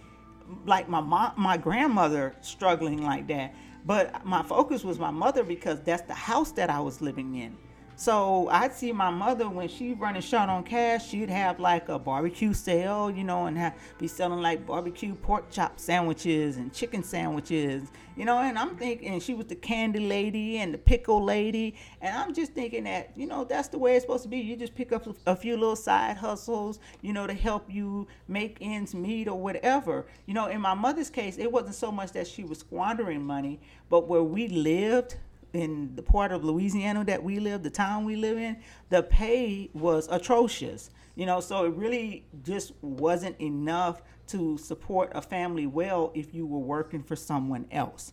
like 0.66 0.88
my 0.88 1.00
mom 1.00 1.32
my 1.36 1.56
grandmother 1.56 2.34
struggling 2.40 3.02
like 3.02 3.26
that 3.26 3.54
but 3.86 4.24
my 4.26 4.42
focus 4.42 4.84
was 4.84 4.98
my 4.98 5.10
mother 5.10 5.42
because 5.42 5.80
that's 5.82 6.02
the 6.02 6.14
house 6.14 6.52
that 6.52 6.68
i 6.70 6.80
was 6.80 7.00
living 7.00 7.34
in 7.36 7.56
so 8.00 8.48
I'd 8.48 8.72
see 8.72 8.92
my 8.92 9.10
mother 9.10 9.50
when 9.50 9.68
she 9.68 9.92
running 9.92 10.22
short 10.22 10.48
on 10.48 10.64
cash, 10.64 11.06
she'd 11.06 11.28
have 11.28 11.60
like 11.60 11.90
a 11.90 11.98
barbecue 11.98 12.54
sale, 12.54 13.10
you 13.10 13.24
know, 13.24 13.44
and 13.44 13.58
have, 13.58 13.74
be 13.98 14.08
selling 14.08 14.40
like 14.40 14.66
barbecue 14.66 15.14
pork 15.14 15.50
chop 15.50 15.78
sandwiches 15.78 16.56
and 16.56 16.72
chicken 16.72 17.02
sandwiches, 17.02 17.90
you 18.16 18.24
know. 18.24 18.38
And 18.38 18.58
I'm 18.58 18.74
thinking 18.76 19.20
she 19.20 19.34
was 19.34 19.48
the 19.48 19.54
candy 19.54 20.00
lady 20.00 20.56
and 20.56 20.72
the 20.72 20.78
pickle 20.78 21.22
lady, 21.22 21.74
and 22.00 22.16
I'm 22.16 22.32
just 22.32 22.54
thinking 22.54 22.84
that 22.84 23.10
you 23.16 23.26
know 23.26 23.44
that's 23.44 23.68
the 23.68 23.76
way 23.76 23.96
it's 23.96 24.04
supposed 24.04 24.22
to 24.22 24.30
be. 24.30 24.38
You 24.38 24.56
just 24.56 24.74
pick 24.74 24.92
up 24.92 25.06
a 25.26 25.36
few 25.36 25.58
little 25.58 25.76
side 25.76 26.16
hustles, 26.16 26.80
you 27.02 27.12
know, 27.12 27.26
to 27.26 27.34
help 27.34 27.66
you 27.68 28.08
make 28.28 28.56
ends 28.62 28.94
meet 28.94 29.28
or 29.28 29.38
whatever. 29.38 30.06
You 30.24 30.32
know, 30.32 30.46
in 30.46 30.62
my 30.62 30.72
mother's 30.72 31.10
case, 31.10 31.36
it 31.36 31.52
wasn't 31.52 31.74
so 31.74 31.92
much 31.92 32.12
that 32.12 32.26
she 32.26 32.44
was 32.44 32.60
squandering 32.60 33.22
money, 33.22 33.60
but 33.90 34.08
where 34.08 34.22
we 34.22 34.48
lived 34.48 35.16
in 35.52 35.94
the 35.96 36.02
part 36.02 36.32
of 36.32 36.44
Louisiana 36.44 37.04
that 37.04 37.22
we 37.22 37.38
live, 37.38 37.62
the 37.62 37.70
town 37.70 38.04
we 38.04 38.16
live 38.16 38.38
in, 38.38 38.56
the 38.88 39.02
pay 39.02 39.70
was 39.74 40.08
atrocious. 40.10 40.90
You 41.16 41.26
know, 41.26 41.40
so 41.40 41.64
it 41.64 41.74
really 41.74 42.24
just 42.44 42.72
wasn't 42.80 43.38
enough 43.40 44.02
to 44.28 44.56
support 44.56 45.10
a 45.14 45.20
family 45.20 45.66
well 45.66 46.12
if 46.14 46.32
you 46.32 46.46
were 46.46 46.58
working 46.58 47.02
for 47.02 47.16
someone 47.16 47.66
else. 47.70 48.12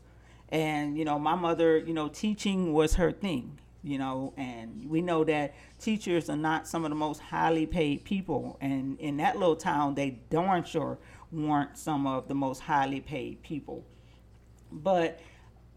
And, 0.50 0.98
you 0.98 1.06
know, 1.06 1.20
my 1.20 1.36
mother, 1.36 1.78
you 1.78 1.94
know, 1.94 2.08
teaching 2.08 2.74
was 2.74 2.96
her 2.96 3.12
thing, 3.12 3.60
you 3.84 3.98
know, 3.98 4.34
and 4.36 4.90
we 4.90 5.02
know 5.02 5.24
that 5.26 5.54
teachers 5.80 6.30
are 6.30 6.38
not 6.38 6.68
some 6.68 6.86
of 6.86 6.90
the 6.90 6.96
most 6.96 7.22
highly 7.22 7.66
paid 7.66 8.04
people. 8.04 8.58
And 8.62 9.00
in 9.00 9.18
that 9.18 9.38
little 9.38 9.56
town, 9.56 9.96
they 9.96 10.20
darn 10.30 10.64
sure 10.64 10.98
weren't 11.32 11.78
some 11.78 12.08
of 12.08 12.28
the 12.28 12.36
most 12.36 12.62
highly 12.62 13.02
paid 13.02 13.44
people. 13.44 13.84
But 14.72 15.20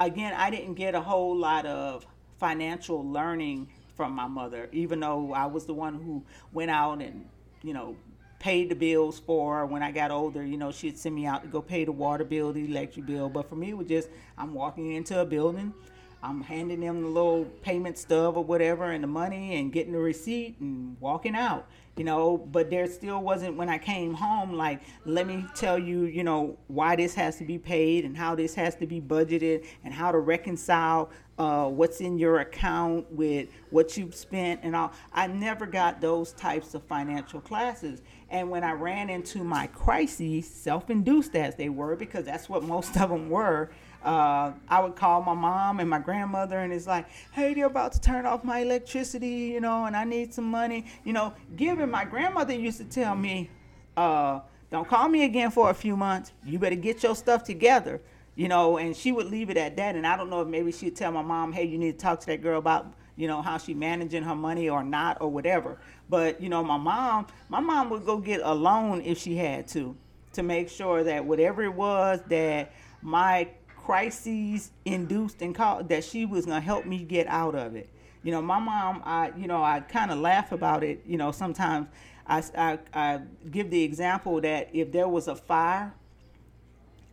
again, 0.01 0.33
I 0.35 0.51
didn't 0.51 0.75
get 0.75 0.95
a 0.95 1.01
whole 1.01 1.37
lot 1.37 1.67
of 1.67 2.07
financial 2.39 3.09
learning 3.09 3.69
from 3.95 4.13
my 4.13 4.27
mother, 4.27 4.69
even 4.73 5.01
though 5.01 5.33
I 5.35 5.47
was 5.47 5.67
the 5.67 5.75
one 5.75 5.95
who 5.95 6.25
went 6.53 6.71
out 6.71 7.03
and, 7.03 7.27
you 7.63 7.75
know, 7.75 7.97
paid 8.39 8.71
the 8.71 8.75
bills 8.75 9.19
for 9.19 9.59
her. 9.59 9.67
When 9.67 9.83
I 9.83 9.93
got 9.93 10.11
older, 10.11 10.43
you 10.43 10.57
know, 10.57 10.73
she'd 10.73 10.99
send 10.99 11.15
me 11.15 11.27
out 11.27 11.43
to 11.43 11.49
go 11.49 11.61
pay 11.61 11.85
the 11.85 11.93
water 11.93 12.25
bill, 12.25 12.53
the 12.53 12.65
electric 12.65 13.05
bill. 13.05 13.29
But 13.29 13.49
for 13.49 13.57
me, 13.57 13.71
it 13.71 13.77
was 13.77 13.87
just 13.87 14.09
I'm 14.39 14.55
walking 14.55 14.93
into 14.93 15.21
a 15.21 15.27
building, 15.27 15.75
I'm 16.23 16.43
handing 16.43 16.81
them 16.81 17.03
the 17.03 17.09
little 17.09 17.45
payment 17.63 17.99
stub 17.99 18.37
or 18.37 18.45
whatever 18.45 18.91
and 18.91 19.03
the 19.03 19.09
money 19.09 19.57
and 19.57 19.73
getting 19.73 19.93
the 19.93 19.99
receipt 19.99 20.59
and 20.61 20.97
walking 21.01 21.35
out 21.35 21.67
you 21.97 22.05
know? 22.05 22.39
But 22.39 22.71
there 22.71 22.87
still 22.87 23.21
wasn't 23.21 23.57
when 23.57 23.69
i 23.69 23.77
came 23.77 24.15
home 24.15 24.55
like 24.55 24.81
let 25.05 25.27
me 25.27 25.45
tell 25.55 25.79
you 25.79 26.05
you 26.05 26.25
know 26.25 26.57
why 26.69 26.97
this 26.97 27.15
has 27.15 27.37
to 27.37 27.45
be 27.45 27.59
paid 27.59 28.07
and 28.07 28.17
how 28.17 28.35
this 28.35 28.55
has 28.55 28.75
to 28.77 28.87
be 28.87 29.01
budgeted 29.01 29.67
and 29.85 29.93
how 29.93 30.11
to 30.11 30.19
reconcile 30.19 31.11
uh, 31.39 31.67
what's 31.67 32.01
in 32.01 32.19
your 32.19 32.41
account 32.41 33.11
with 33.11 33.49
what 33.71 33.97
you've 33.97 34.15
spent 34.15 34.61
and 34.63 34.77
all. 34.77 34.93
I 35.13 35.27
never 35.27 35.65
got 35.65 36.01
those 36.01 36.33
types 36.33 36.75
of 36.75 36.83
financial 36.85 37.41
classes. 37.41 38.03
And 38.31 38.51
when 38.51 38.65
i 38.65 38.73
ran 38.73 39.11
into 39.11 39.45
my 39.45 39.67
crises 39.69 40.49
self-induced 40.49 41.35
as 41.35 41.55
they 41.57 41.69
were 41.69 41.97
because 41.97 42.25
that's 42.25 42.49
what 42.49 42.63
most 42.63 42.97
of 42.97 43.11
them 43.11 43.29
were 43.29 43.71
uh, 44.05 44.53
I 44.69 44.81
would 44.81 44.97
call 44.97 45.23
my 45.23 45.35
mom 45.35 45.81
and 45.81 45.89
my 45.89 45.99
grandmother, 45.99 46.59
and 46.59 46.73
it's 46.73 46.87
like, 46.87 47.07
hey, 47.33 47.55
they're 47.55 47.67
about 47.67 47.93
to 47.93 48.01
turn 48.01 48.27
off 48.27 48.45
my 48.45 48.61
electricity, 48.61 49.29
you 49.29 49.61
know, 49.61 49.85
and 49.85 49.97
I 49.97 50.05
need 50.05 50.33
some 50.33 50.51
money. 50.51 50.87
You 51.05 51.13
know, 51.13 51.35
given 51.57 51.91
my 51.91 52.05
grandmother 52.05 52.55
used 52.55 52.79
to 52.79 52.85
tell 52.85 53.15
me, 53.15 53.51
uh, 53.97 54.41
don't 54.71 54.89
call 54.89 55.09
me 55.09 55.25
again 55.25 55.51
for 55.51 55.71
a 55.71 55.75
few 55.75 55.97
months. 55.97 56.33
You 56.45 56.59
better 56.59 56.77
get 56.77 57.03
your 57.03 57.15
stuff 57.15 57.45
together, 57.45 58.01
you 58.37 58.49
know, 58.49 58.79
and 58.79 58.97
she 58.97 59.13
would 59.13 59.27
leave 59.27 59.51
it 59.51 59.57
at 59.57 59.77
that. 59.77 59.97
And 59.97 60.07
I 60.07 60.17
don't 60.17 60.31
know 60.31 60.41
if 60.43 60.49
maybe 60.49 60.73
she'd 60.73 60.97
tell 60.97 61.13
my 61.13 61.23
mom, 61.23 61.53
hey, 61.53 61.65
you 61.65 61.77
need 61.77 61.93
to 61.93 61.99
talk 61.99 62.21
to 62.21 62.27
that 62.27 62.43
girl 62.43 62.59
about 62.59 62.93
you 63.17 63.29
know 63.29 63.43
how 63.43 63.59
she 63.59 63.75
managing 63.75 64.23
her 64.23 64.35
money 64.35 64.71
or 64.71 64.83
not 64.83 65.21
or 65.21 65.29
whatever 65.29 65.77
but 66.09 66.41
you 66.41 66.49
know 66.49 66.65
my 66.65 66.79
mom 66.79 67.27
my 67.51 67.61
mom 67.61 67.91
would 67.91 68.07
go 68.07 68.17
get 68.17 68.41
a 68.43 68.55
loan 68.55 69.03
if 69.03 69.19
she 69.19 69.37
had 69.37 69.69
to 69.69 69.95
to 70.33 70.43
make 70.43 70.71
sure 70.71 71.05
that 71.05 71.23
whatever 71.25 71.63
it 71.63 71.75
was 71.75 72.21
that 72.29 72.73
my 73.03 73.47
crises 73.85 74.73
induced 74.85 75.43
and 75.43 75.55
called 75.55 75.89
that 75.89 76.05
she 76.05 76.27
was 76.27 76.47
gonna 76.47 76.61
help 76.61 76.87
me 76.87 76.99
get 76.99 77.27
out 77.27 77.55
of 77.55 77.75
it. 77.75 77.89
You 78.23 78.33
know, 78.33 78.43
my 78.43 78.59
mom, 78.59 79.03
I 79.05 79.33
you 79.37 79.47
know, 79.47 79.63
I 79.63 79.81
kind 79.81 80.11
of 80.11 80.19
laugh 80.19 80.53
about 80.53 80.85
it. 80.85 81.03
You 81.07 81.17
know, 81.17 81.33
sometimes 81.33 81.89
I, 82.27 82.43
I 82.57 82.79
I 82.93 83.21
give 83.51 83.71
the 83.71 83.83
example 83.83 84.41
that 84.43 84.69
if 84.73 84.93
there 84.93 85.09
was 85.09 85.29
a 85.29 85.37
fire, 85.37 85.95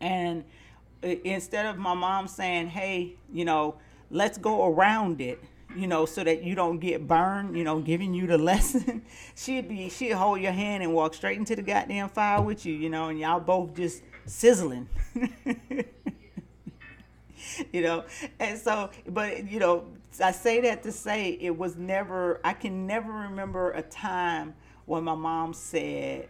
and 0.02 0.44
instead 1.02 1.66
of 1.66 1.78
my 1.78 1.94
mom 1.94 2.28
saying, 2.28 2.68
"Hey, 2.68 3.16
you 3.32 3.46
know, 3.46 3.76
let's 4.12 4.38
go 4.38 4.68
around 4.68 5.22
it," 5.22 5.42
you 5.76 5.88
know, 5.88 6.06
so 6.06 6.24
that 6.24 6.44
you 6.44 6.56
don't 6.56 6.80
get 6.80 7.08
burned, 7.08 7.58
you 7.58 7.64
know, 7.64 7.80
giving 7.80 8.14
you 8.14 8.28
the 8.28 8.38
lesson. 8.52 9.04
she'd 9.36 9.70
be, 9.70 9.90
she'd 9.90 10.12
hold 10.12 10.42
your 10.42 10.52
hand 10.52 10.84
and 10.84 10.94
walk 10.94 11.14
straight 11.14 11.38
into 11.38 11.56
the 11.56 11.62
goddamn 11.62 12.10
fire 12.10 12.42
with 12.42 12.66
you, 12.66 12.74
you 12.74 12.90
know, 12.90 13.10
and 13.10 13.20
y'all 13.20 13.40
both 13.40 13.74
just 13.76 14.04
sizzling. 14.26 14.90
you 17.74 17.82
know 17.82 18.04
and 18.40 18.58
so 18.58 18.90
but 19.10 19.50
you 19.50 19.60
know 19.60 19.86
i 20.24 20.32
say 20.32 20.62
that 20.62 20.84
to 20.84 20.92
say 20.92 21.38
it 21.42 21.56
was 21.56 21.76
never 21.76 22.40
i 22.44 22.54
can 22.54 22.88
never 22.88 23.12
remember 23.12 23.72
a 23.72 23.82
time 23.82 24.54
when 24.86 25.04
my 25.04 25.16
mom 25.16 25.54
said 25.54 26.28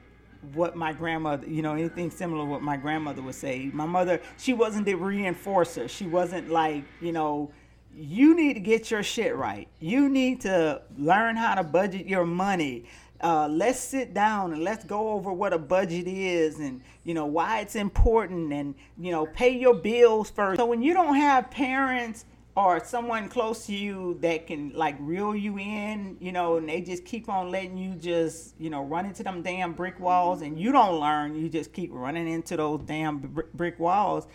what 0.54 0.76
my 0.76 0.94
grandmother, 0.94 1.48
you 1.48 1.62
know, 1.62 1.74
anything 1.74 2.12
similar 2.12 2.46
what 2.46 2.62
my 2.62 2.78
grandmother 2.78 3.22
would 3.22 3.36
say. 3.36 3.70
My 3.74 3.86
mother, 3.86 4.22
she 4.38 4.54
wasn't 4.54 4.86
the 4.86 4.94
reinforcer. 4.94 5.90
She 5.90 6.06
wasn't 6.06 6.50
like, 6.50 6.84
you 7.02 7.12
know, 7.12 7.52
you 7.96 8.36
need 8.36 8.54
to 8.54 8.60
get 8.60 8.92
your 8.92 9.02
shit 9.02 9.36
right. 9.36 9.68
You 9.80 10.08
need 10.08 10.42
to 10.42 10.82
learn 10.98 11.36
how 11.36 11.56
to 11.56 11.64
budget 11.64 12.08
your 12.08 12.26
money 12.26 12.86
uh, 13.22 13.48
let's 13.50 13.80
sit 13.80 14.14
down 14.14 14.54
and 14.54 14.64
let's 14.64 14.84
go 14.84 15.10
over 15.10 15.32
what 15.32 15.54
a 15.54 15.58
budget 15.58 16.08
is 16.08 16.60
and 16.60 16.82
you 17.04 17.14
know 17.14 17.26
why 17.26 17.62
it's 17.62 17.76
important 17.76 18.54
and 18.54 18.76
you 18.98 19.12
know 19.12 19.26
pay 19.26 19.50
your 19.50 19.74
bills 19.74 20.30
first. 20.30 20.60
So 20.60 20.66
when 20.66 20.82
you 20.82 20.94
don't 20.94 21.16
have 21.16 21.50
parents 21.50 22.26
or 22.56 22.84
someone 22.84 23.30
close 23.30 23.66
to 23.68 23.76
you 23.76 24.18
that 24.22 24.48
can 24.48 24.72
like 24.74 24.96
reel 25.00 25.36
you 25.36 25.58
in 25.60 26.18
you 26.20 26.32
know 26.32 26.58
and 26.58 26.68
they 26.68 26.82
just 26.82 27.06
keep 27.06 27.30
on 27.30 27.52
letting 27.52 27.78
you 27.78 27.94
just 27.96 28.56
you 28.60 28.70
know 28.70 28.84
run 28.84 29.06
into 29.06 29.24
them 29.24 29.42
damn 29.42 29.74
brick 29.74 30.00
walls 30.00 30.42
and 30.42 30.60
you 30.60 30.72
don't 30.72 31.00
learn 31.00 31.36
you 31.36 31.50
just 31.50 31.72
keep 31.72 31.92
running 31.94 32.28
into 32.28 32.58
those 32.58 32.82
damn 32.82 33.20
brick 33.54 33.80
walls 33.80 34.28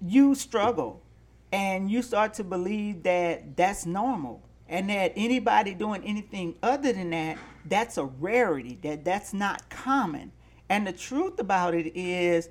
you 0.00 0.34
struggle. 0.34 1.02
And 1.52 1.90
you 1.90 2.02
start 2.02 2.34
to 2.34 2.44
believe 2.44 3.02
that 3.02 3.56
that's 3.56 3.84
normal 3.84 4.40
and 4.68 4.88
that 4.88 5.12
anybody 5.16 5.74
doing 5.74 6.04
anything 6.04 6.54
other 6.62 6.92
than 6.92 7.10
that 7.10 7.38
that's 7.66 7.98
a 7.98 8.04
rarity 8.04 8.78
that 8.82 9.04
that's 9.04 9.32
not 9.32 9.68
common 9.70 10.32
and 10.68 10.86
the 10.86 10.92
truth 10.92 11.38
about 11.38 11.74
it 11.74 11.96
is 11.96 12.48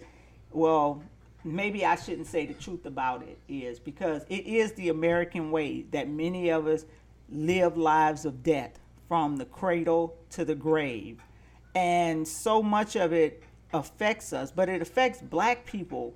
well 0.51 1.03
maybe 1.43 1.85
I 1.85 1.95
shouldn't 1.95 2.27
say 2.27 2.45
the 2.45 2.53
truth 2.53 2.85
about 2.85 3.23
it 3.23 3.39
is 3.47 3.79
because 3.79 4.23
it 4.29 4.45
is 4.45 4.73
the 4.73 4.89
American 4.89 5.51
way 5.51 5.83
that 5.91 6.09
many 6.09 6.49
of 6.49 6.67
us 6.67 6.85
live 7.29 7.77
lives 7.77 8.25
of 8.25 8.43
debt 8.43 8.77
from 9.07 9.37
the 9.37 9.45
cradle 9.45 10.15
to 10.31 10.45
the 10.45 10.55
grave. 10.55 11.21
And 11.75 12.27
so 12.27 12.61
much 12.61 12.95
of 12.95 13.13
it 13.13 13.43
affects 13.73 14.33
us, 14.33 14.51
but 14.51 14.69
it 14.69 14.81
affects 14.81 15.21
black 15.21 15.65
people, 15.65 16.13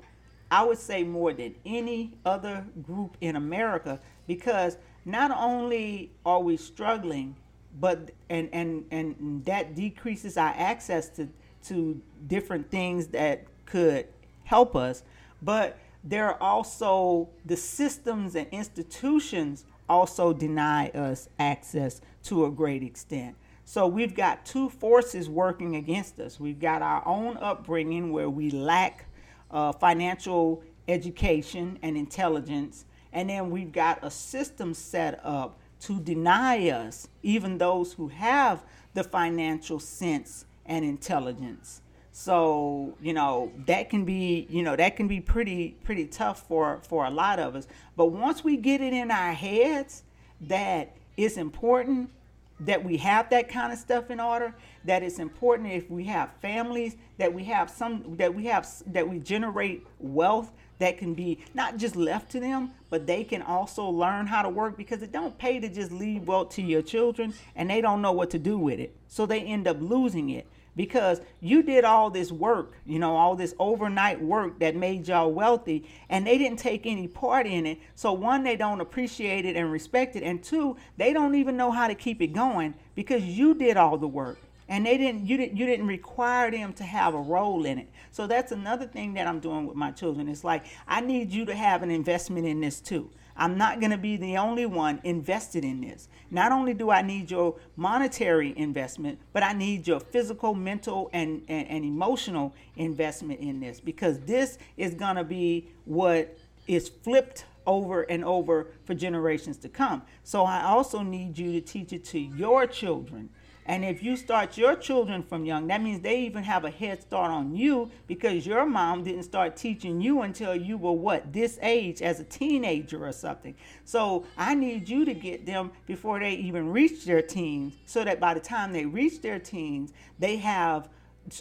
I 0.51 0.63
would 0.63 0.77
say 0.77 1.03
more 1.03 1.33
than 1.33 1.55
any 1.65 2.17
other 2.25 2.65
group 2.81 3.17
in 3.21 3.35
America 3.35 4.00
because 4.27 4.77
not 5.05 5.31
only 5.31 6.12
are 6.25 6.39
we 6.39 6.57
struggling, 6.57 7.35
but 7.80 8.12
and 8.30 8.50
and 8.53 8.86
and 8.92 9.44
that 9.46 9.75
decreases 9.75 10.38
our 10.38 10.53
access 10.56 11.10
to 11.10 11.27
to 11.65 12.01
different 12.27 12.70
things 12.70 13.08
that 13.08 13.46
could 13.65 14.08
help 14.44 14.75
us, 14.75 15.03
but 15.42 15.77
there 16.03 16.27
are 16.27 16.42
also 16.42 17.30
the 17.46 17.56
systems 17.56 18.36
and 18.36 18.48
institutions 18.51 19.65
also 19.88 20.34
deny 20.34 20.89
us 20.89 21.30
access 21.39 22.01
to 22.24 22.46
a 22.46 22.51
great 22.51 22.84
extent. 22.84 23.36
So 23.65 23.88
we've 23.88 24.13
got 24.13 24.46
two 24.46 24.70
forces 24.70 25.30
working 25.30 25.77
against 25.77 26.20
us. 26.20 26.39
We've 26.39 26.60
got 26.60 26.82
our 26.82 27.08
own 27.08 27.38
upbringing 27.38 28.12
where 28.12 28.30
we 28.30 28.51
lack 28.51 29.06
uh, 29.50 29.72
financial 29.72 30.63
education 30.88 31.80
and 31.82 31.96
intelligence, 31.96 32.86
and 33.13 33.30
then 33.30 33.50
we've 33.50 33.72
got 33.72 34.00
a 34.03 34.12
system 34.12 34.74
set 34.74 35.22
up 35.24 35.58
to 35.84 36.00
deny 36.00 36.70
us, 36.70 37.08
even 37.24 37.58
those 37.58 37.94
who 37.94 38.08
have 38.08 38.63
the 38.94 39.04
financial 39.04 39.80
sense 39.80 40.46
and 40.66 40.86
intelligence. 40.86 41.82
So, 42.12 42.96
you 43.02 43.13
know, 43.13 43.52
that 43.66 43.90
can 43.90 44.06
be, 44.06 44.48
you 44.50 44.62
know, 44.63 44.75
that 44.75 44.96
can 44.96 45.08
be 45.08 45.20
pretty 45.20 45.75
pretty 45.84 46.06
tough 46.06 46.48
for 46.48 46.80
for 46.88 47.06
a 47.06 47.10
lot 47.10 47.40
of 47.40 47.56
us. 47.56 47.68
But 47.98 48.08
once 48.08 48.44
we 48.44 48.56
get 48.56 48.82
it 48.82 48.94
in 48.94 49.10
our 49.10 49.34
heads 49.34 50.04
that 50.42 50.96
it's 51.18 51.38
important 51.38 52.12
that 52.60 52.84
we 52.84 52.98
have 52.98 53.30
that 53.32 53.50
kind 53.50 53.74
of 53.74 53.80
stuff 53.80 54.12
in 54.12 54.20
order, 54.20 54.54
that 54.86 55.04
it's 55.04 55.20
important 55.20 55.72
if 55.72 55.90
we 55.90 56.04
have 56.06 56.32
families 56.42 56.96
that 57.18 57.34
we 57.34 57.44
have 57.46 57.70
some 57.70 58.16
that 58.18 58.34
we 58.34 58.46
have 58.46 58.68
that 58.88 59.08
we 59.08 59.20
generate 59.20 59.86
wealth 60.00 60.52
that 60.80 60.98
can 60.98 61.13
be 61.13 61.44
not 61.53 61.77
just 61.77 61.96
left 61.96 62.32
to 62.32 62.39
them, 62.39 62.72
but 62.89 63.08
they 63.08 63.24
can 63.24 63.42
also 63.42 63.88
learn 63.89 64.27
how 64.27 64.42
to 64.42 64.50
work 64.50 64.77
because 64.77 65.01
it 65.01 65.12
don't 65.12 65.38
pay 65.38 65.60
to 65.60 65.70
just 65.70 65.92
leave 65.92 66.27
wealth 66.27 66.50
to 66.51 66.62
your 66.62 66.82
children 66.82 67.34
and 67.56 67.70
they 67.70 67.82
don't 67.82 68.01
know 68.01 68.12
what 68.12 68.30
to 68.32 68.39
do 68.39 68.58
with 68.58 68.80
it. 68.80 68.96
So 69.08 69.25
they 69.25 69.42
end 69.42 69.68
up 69.68 69.77
losing 69.80 70.30
it 70.30 70.48
because 70.75 71.22
you 71.39 71.63
did 71.63 71.84
all 71.84 72.10
this 72.10 72.32
work, 72.32 72.74
you 72.86 73.00
know, 73.00 73.15
all 73.15 73.36
this 73.36 73.53
overnight 73.60 74.22
work 74.22 74.60
that 74.60 74.75
made 74.75 75.08
y'all 75.08 75.32
wealthy, 75.32 75.88
and 76.10 76.25
they 76.25 76.38
didn't 76.38 76.58
take 76.58 76.86
any 76.86 77.08
part 77.08 77.46
in 77.46 77.65
it. 77.65 77.80
So, 77.96 78.12
one, 78.13 78.44
they 78.44 78.56
don't 78.56 78.82
appreciate 78.82 79.46
it 79.46 79.56
and 79.56 79.72
respect 79.72 80.15
it, 80.15 80.24
and 80.24 80.44
two, 80.44 80.77
they 80.98 81.13
don't 81.13 81.36
even 81.36 81.58
know 81.58 81.72
how 81.72 81.88
to 81.88 81.96
keep 81.96 82.22
it 82.22 82.34
going 82.34 82.74
because 82.96 83.24
you 83.24 83.53
did 83.53 83.77
all 83.77 83.98
the 83.98 84.08
work 84.08 84.39
and 84.70 84.86
they 84.86 84.98
didn't 84.98 85.25
you 85.25 85.38
didn't 85.38 85.58
you 85.58 85.65
didn't 85.65 85.88
require 85.88 86.50
them 86.51 86.74
to 86.74 86.84
have 86.84 87.13
a 87.13 87.20
role 87.20 87.65
in 87.65 87.77
it. 87.77 87.89
So 88.12 88.27
that's 88.27 88.51
another 88.51 88.86
thing 88.86 89.13
that 89.15 89.27
i'm 89.27 89.39
doing 89.39 89.65
with 89.65 89.75
my 89.75 89.91
children. 89.91 90.27
It's 90.27 90.43
like 90.43 90.65
i 90.88 91.01
need 91.01 91.32
you 91.32 91.46
to 91.46 91.55
have 91.55 91.84
an 91.84 91.91
investment 91.91 92.46
in 92.48 92.62
this 92.62 92.79
too. 92.79 93.10
I'm 93.36 93.58
not 93.58 93.79
going 93.79 93.89
to 93.89 93.98
be 93.98 94.15
the 94.15 94.38
only 94.38 94.67
one 94.67 95.01
invested 95.03 95.65
in 95.65 95.82
this. 95.82 96.08
Not 96.32 96.51
only 96.51 96.74
do 96.74 96.91
i 96.91 97.01
need 97.01 97.32
your 97.32 97.55
monetary 97.75 98.53
investment 98.58 99.20
but 99.34 99.43
i 99.43 99.53
need 99.53 99.88
your 99.88 100.00
physical 100.00 100.53
mental 100.53 101.10
and 101.13 101.43
and, 101.48 101.67
and 101.67 101.86
emotional 101.86 102.53
investment 102.75 103.39
in 103.39 103.60
this. 103.60 103.79
Because 103.79 104.20
this 104.22 104.58
is 104.77 104.93
going 104.93 105.15
to 105.15 105.24
be 105.24 105.67
what 105.86 106.38
is 106.67 106.88
flipped 106.88 107.46
over 107.65 108.01
and 108.03 108.25
over 108.25 108.67
for 108.84 108.93
generations 108.93 109.58
to 109.58 109.70
come. 109.70 110.01
So 110.24 110.43
i 110.43 110.63
also 110.63 111.01
need 111.01 111.38
you 111.38 111.51
to 111.51 111.62
teach 111.62 111.91
it 111.91 112.05
to 112.05 112.20
your 112.20 112.65
children 112.67 113.29
and 113.65 113.86
if 113.86 114.03
you 114.03 114.17
start 114.17 114.58
your 114.58 114.75
children 114.75 115.24
from 115.24 115.46
young, 115.46 115.67
that 115.67 115.82
means 115.82 116.01
they 116.01 116.22
even 116.22 116.43
have 116.43 116.65
a 116.65 116.70
head 116.70 117.01
start 117.01 117.32
on 117.32 117.55
you 117.55 117.89
because 118.08 118.45
your 118.45 118.65
mom 118.65 119.04
didn't 119.04 119.23
start 119.23 119.56
teaching 119.56 120.02
you 120.02 120.21
until 120.21 120.56
you 120.56 120.78
were 120.78 120.91
what, 120.91 121.32
this 121.32 121.58
age 121.62 122.02
as 122.02 122.19
a 122.19 122.26
teenager 122.26 123.06
or 123.06 123.13
something. 123.13 123.56
So 123.86 124.26
I 124.38 124.54
need 124.54 124.89
you 124.89 125.06
to 125.06 125.13
get 125.13 125.45
them 125.45 125.71
before 125.86 126.19
they 126.19 126.34
even 126.34 126.69
reach 126.71 127.06
their 127.06 127.21
teens 127.21 127.76
so 127.86 128.04
that 128.04 128.19
by 128.19 128.34
the 128.34 128.39
time 128.39 128.73
they 128.73 128.86
reach 128.86 129.21
their 129.21 129.39
teens, 129.39 129.93
they 130.19 130.38
have 130.38 130.89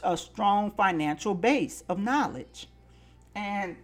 a 0.05 0.17
strong 0.17 0.71
financial 0.71 1.35
base 1.35 1.83
of 1.89 1.99
knowledge. 1.99 2.69
And 3.35 3.77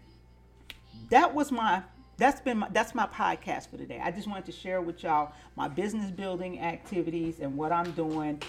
that 1.11 1.35
was 1.35 1.51
my 1.51 1.83
that's 2.18 2.40
been 2.40 2.59
my, 2.59 2.68
that's 2.70 2.94
my 2.94 3.07
podcast 3.07 3.70
for 3.70 3.78
today. 3.78 4.00
I 4.02 4.11
just 4.11 4.28
wanted 4.28 4.44
to 4.46 4.52
share 4.52 4.83
with 4.83 5.02
y'all 5.04 5.33
my 5.57 5.68
business 5.68 6.11
building 6.11 6.61
activities 6.61 7.38
and 7.40 7.57
what 7.57 7.72
I'm 7.72 7.92
doing. 7.92 8.42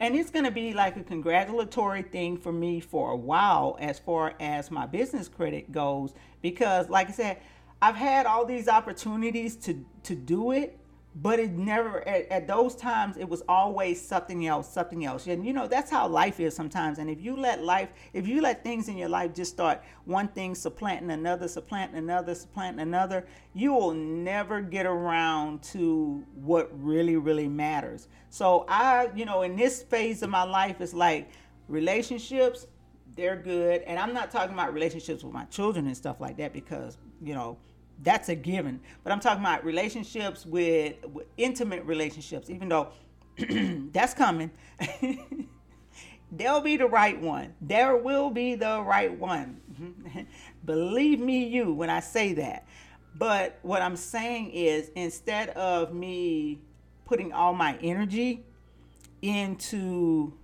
And 0.00 0.14
it's 0.14 0.28
going 0.28 0.44
to 0.44 0.50
be 0.50 0.74
like 0.74 0.96
a 0.96 1.02
congratulatory 1.02 2.02
thing 2.02 2.36
for 2.36 2.52
me 2.52 2.80
for 2.80 3.12
a 3.12 3.16
while 3.16 3.78
as 3.80 3.98
far 3.98 4.34
as 4.40 4.70
my 4.70 4.84
business 4.86 5.28
credit 5.28 5.72
goes 5.72 6.12
because 6.42 6.90
like 6.90 7.08
I 7.08 7.12
said, 7.12 7.38
I've 7.80 7.96
had 7.96 8.26
all 8.26 8.44
these 8.44 8.68
opportunities 8.68 9.56
to 9.56 9.84
to 10.04 10.14
do 10.14 10.50
it 10.52 10.78
but 11.22 11.38
it 11.40 11.52
never 11.52 12.06
at, 12.06 12.28
at, 12.30 12.46
those 12.46 12.76
times 12.76 13.16
it 13.16 13.26
was 13.26 13.42
always 13.48 14.00
something 14.00 14.46
else 14.46 14.70
something 14.70 15.04
else. 15.04 15.26
And 15.26 15.46
you 15.46 15.52
know 15.54 15.66
that's 15.66 15.90
how 15.90 16.06
life 16.06 16.38
is 16.40 16.54
sometimes. 16.54 16.98
And 16.98 17.08
if 17.08 17.22
you 17.22 17.36
let 17.36 17.62
life 17.64 17.88
if 18.12 18.26
you 18.26 18.42
let 18.42 18.62
things 18.62 18.88
in 18.88 18.98
your 18.98 19.08
life 19.08 19.34
just 19.34 19.52
start 19.52 19.82
one 20.04 20.28
thing 20.28 20.54
supplanting 20.54 21.10
another 21.10 21.48
supplanting 21.48 21.96
another 21.96 22.34
supplanting 22.34 22.80
another 22.80 23.26
you 23.54 23.72
will 23.72 23.94
never 23.94 24.60
get 24.60 24.84
around 24.84 25.62
to 25.62 26.22
what 26.34 26.70
really 26.82 27.16
really 27.16 27.48
matters. 27.48 28.08
So 28.28 28.66
i 28.68 29.08
you 29.14 29.24
know 29.24 29.42
in 29.42 29.56
this 29.56 29.82
phase 29.82 30.22
of 30.22 30.28
my 30.28 30.42
life 30.44 30.80
it's 30.80 30.92
like 30.92 31.30
relationships 31.68 32.66
they're 33.16 33.36
good. 33.36 33.80
And 33.82 33.98
i'm 33.98 34.12
not 34.12 34.30
talking 34.30 34.52
about 34.52 34.74
relationships 34.74 35.24
with 35.24 35.32
my 35.32 35.44
children 35.46 35.86
and 35.86 35.96
stuff 35.96 36.20
like 36.20 36.36
that 36.36 36.52
because 36.52 36.98
you 37.22 37.34
know 37.34 37.56
that's 38.02 38.28
a 38.28 38.34
given. 38.34 38.80
But 39.02 39.12
I'm 39.12 39.20
talking 39.20 39.40
about 39.40 39.64
relationships 39.64 40.44
with, 40.44 40.96
with 41.12 41.26
intimate 41.36 41.84
relationships, 41.84 42.50
even 42.50 42.68
though 42.68 42.88
that's 43.92 44.14
coming. 44.14 44.50
There'll 46.32 46.60
be 46.60 46.76
the 46.76 46.88
right 46.88 47.20
one. 47.20 47.54
There 47.60 47.96
will 47.96 48.30
be 48.30 48.56
the 48.56 48.82
right 48.82 49.16
one. 49.16 49.60
Believe 50.64 51.20
me, 51.20 51.46
you, 51.46 51.72
when 51.72 51.88
I 51.88 52.00
say 52.00 52.32
that. 52.34 52.66
But 53.14 53.58
what 53.62 53.80
I'm 53.80 53.96
saying 53.96 54.50
is 54.50 54.90
instead 54.94 55.50
of 55.50 55.94
me 55.94 56.60
putting 57.04 57.32
all 57.32 57.54
my 57.54 57.78
energy 57.80 58.44
into 59.22 60.34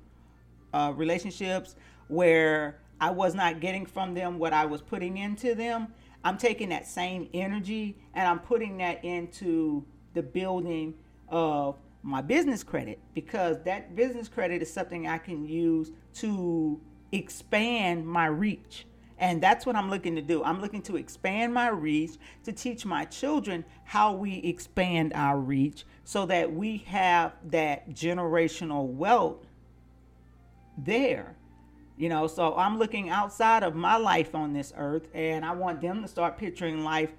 uh, 0.72 0.92
relationships 0.96 1.74
where 2.08 2.78
I 3.00 3.10
was 3.10 3.34
not 3.34 3.60
getting 3.60 3.84
from 3.84 4.14
them 4.14 4.38
what 4.38 4.52
I 4.52 4.64
was 4.64 4.80
putting 4.80 5.18
into 5.18 5.54
them, 5.54 5.88
I'm 6.24 6.38
taking 6.38 6.68
that 6.70 6.86
same 6.86 7.28
energy 7.34 7.96
and 8.14 8.26
I'm 8.26 8.38
putting 8.38 8.78
that 8.78 9.04
into 9.04 9.84
the 10.14 10.22
building 10.22 10.94
of 11.28 11.76
my 12.02 12.20
business 12.20 12.62
credit 12.62 12.98
because 13.14 13.62
that 13.64 13.96
business 13.96 14.28
credit 14.28 14.62
is 14.62 14.72
something 14.72 15.06
I 15.06 15.18
can 15.18 15.46
use 15.46 15.90
to 16.14 16.80
expand 17.12 18.06
my 18.06 18.26
reach. 18.26 18.86
And 19.18 19.40
that's 19.40 19.64
what 19.64 19.76
I'm 19.76 19.88
looking 19.88 20.16
to 20.16 20.22
do. 20.22 20.42
I'm 20.42 20.60
looking 20.60 20.82
to 20.82 20.96
expand 20.96 21.54
my 21.54 21.68
reach, 21.68 22.12
to 22.44 22.52
teach 22.52 22.84
my 22.84 23.04
children 23.04 23.64
how 23.84 24.12
we 24.12 24.38
expand 24.38 25.12
our 25.14 25.38
reach 25.38 25.84
so 26.04 26.26
that 26.26 26.52
we 26.52 26.78
have 26.88 27.32
that 27.50 27.90
generational 27.90 28.86
wealth 28.86 29.46
there 30.76 31.36
you 31.96 32.08
know, 32.08 32.26
so 32.26 32.56
I'm 32.56 32.78
looking 32.78 33.10
outside 33.10 33.62
of 33.62 33.74
my 33.74 33.96
life 33.96 34.34
on 34.34 34.52
this 34.52 34.72
earth 34.76 35.08
and 35.14 35.44
I 35.44 35.52
want 35.52 35.80
them 35.80 36.02
to 36.02 36.08
start 36.08 36.38
picturing 36.38 36.84
life 36.84 37.10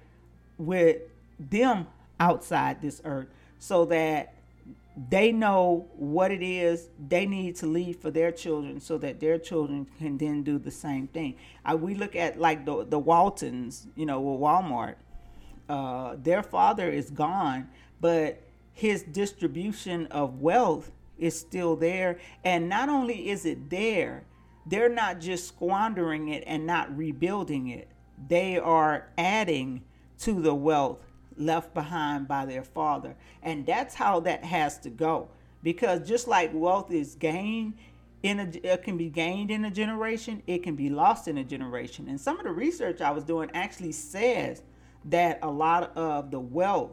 with 0.58 0.98
them 1.38 1.86
outside 2.20 2.80
this 2.80 3.00
earth 3.04 3.28
so 3.58 3.84
that 3.86 4.34
they 5.08 5.32
know 5.32 5.86
what 5.96 6.30
it 6.30 6.42
is 6.42 6.88
they 7.08 7.26
need 7.26 7.56
to 7.56 7.66
leave 7.66 7.96
for 7.96 8.10
their 8.10 8.30
children 8.30 8.80
so 8.80 8.96
that 8.98 9.18
their 9.18 9.38
children 9.38 9.86
can 9.98 10.16
then 10.18 10.42
do 10.42 10.58
the 10.58 10.70
same 10.70 11.08
thing. 11.08 11.34
Uh, 11.64 11.76
we 11.76 11.94
look 11.94 12.14
at 12.14 12.38
like 12.38 12.64
the, 12.64 12.84
the 12.84 12.98
Waltons, 12.98 13.86
you 13.96 14.06
know, 14.06 14.20
with 14.20 14.40
Walmart. 14.40 14.94
Uh, 15.68 16.14
their 16.22 16.42
father 16.42 16.90
is 16.90 17.10
gone, 17.10 17.68
but 18.00 18.40
his 18.72 19.02
distribution 19.02 20.06
of 20.08 20.40
wealth 20.40 20.92
is 21.18 21.38
still 21.38 21.74
there. 21.74 22.18
And 22.44 22.68
not 22.68 22.88
only 22.88 23.30
is 23.30 23.44
it 23.46 23.70
there, 23.70 24.24
they're 24.66 24.88
not 24.88 25.20
just 25.20 25.46
squandering 25.48 26.28
it 26.28 26.44
and 26.46 26.66
not 26.66 26.96
rebuilding 26.96 27.68
it, 27.68 27.88
they 28.28 28.58
are 28.58 29.08
adding 29.18 29.82
to 30.20 30.40
the 30.40 30.54
wealth 30.54 31.00
left 31.36 31.74
behind 31.74 32.28
by 32.28 32.46
their 32.46 32.62
father. 32.62 33.16
And 33.42 33.66
that's 33.66 33.94
how 33.94 34.20
that 34.20 34.44
has 34.44 34.78
to 34.78 34.90
go. 34.90 35.28
Because 35.62 36.06
just 36.06 36.28
like 36.28 36.50
wealth 36.52 36.90
is 36.90 37.14
gained, 37.14 37.74
in 38.22 38.40
a, 38.40 38.72
it 38.72 38.82
can 38.82 38.96
be 38.96 39.10
gained 39.10 39.50
in 39.50 39.64
a 39.66 39.70
generation, 39.70 40.42
it 40.46 40.62
can 40.62 40.76
be 40.76 40.88
lost 40.88 41.28
in 41.28 41.38
a 41.38 41.44
generation. 41.44 42.08
And 42.08 42.18
some 42.18 42.38
of 42.38 42.44
the 42.44 42.52
research 42.52 43.00
I 43.00 43.10
was 43.10 43.24
doing 43.24 43.50
actually 43.52 43.92
says 43.92 44.62
that 45.06 45.38
a 45.42 45.50
lot 45.50 45.94
of 45.96 46.30
the 46.30 46.40
wealth 46.40 46.92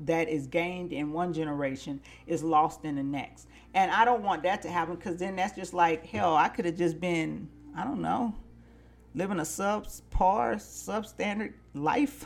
that 0.00 0.28
is 0.28 0.46
gained 0.46 0.92
in 0.92 1.12
one 1.12 1.32
generation 1.32 2.00
is 2.26 2.42
lost 2.42 2.84
in 2.84 2.96
the 2.96 3.02
next. 3.02 3.46
And 3.74 3.90
I 3.90 4.04
don't 4.04 4.22
want 4.22 4.42
that 4.42 4.62
to 4.62 4.70
happen 4.70 4.96
because 4.96 5.16
then 5.16 5.36
that's 5.36 5.56
just 5.56 5.72
like 5.72 6.06
hell. 6.06 6.36
I 6.36 6.48
could 6.48 6.64
have 6.64 6.76
just 6.76 7.00
been, 7.00 7.48
I 7.76 7.84
don't 7.84 8.02
know, 8.02 8.34
living 9.14 9.38
a 9.38 9.42
subpar, 9.42 10.56
substandard 10.56 11.54
life. 11.74 12.24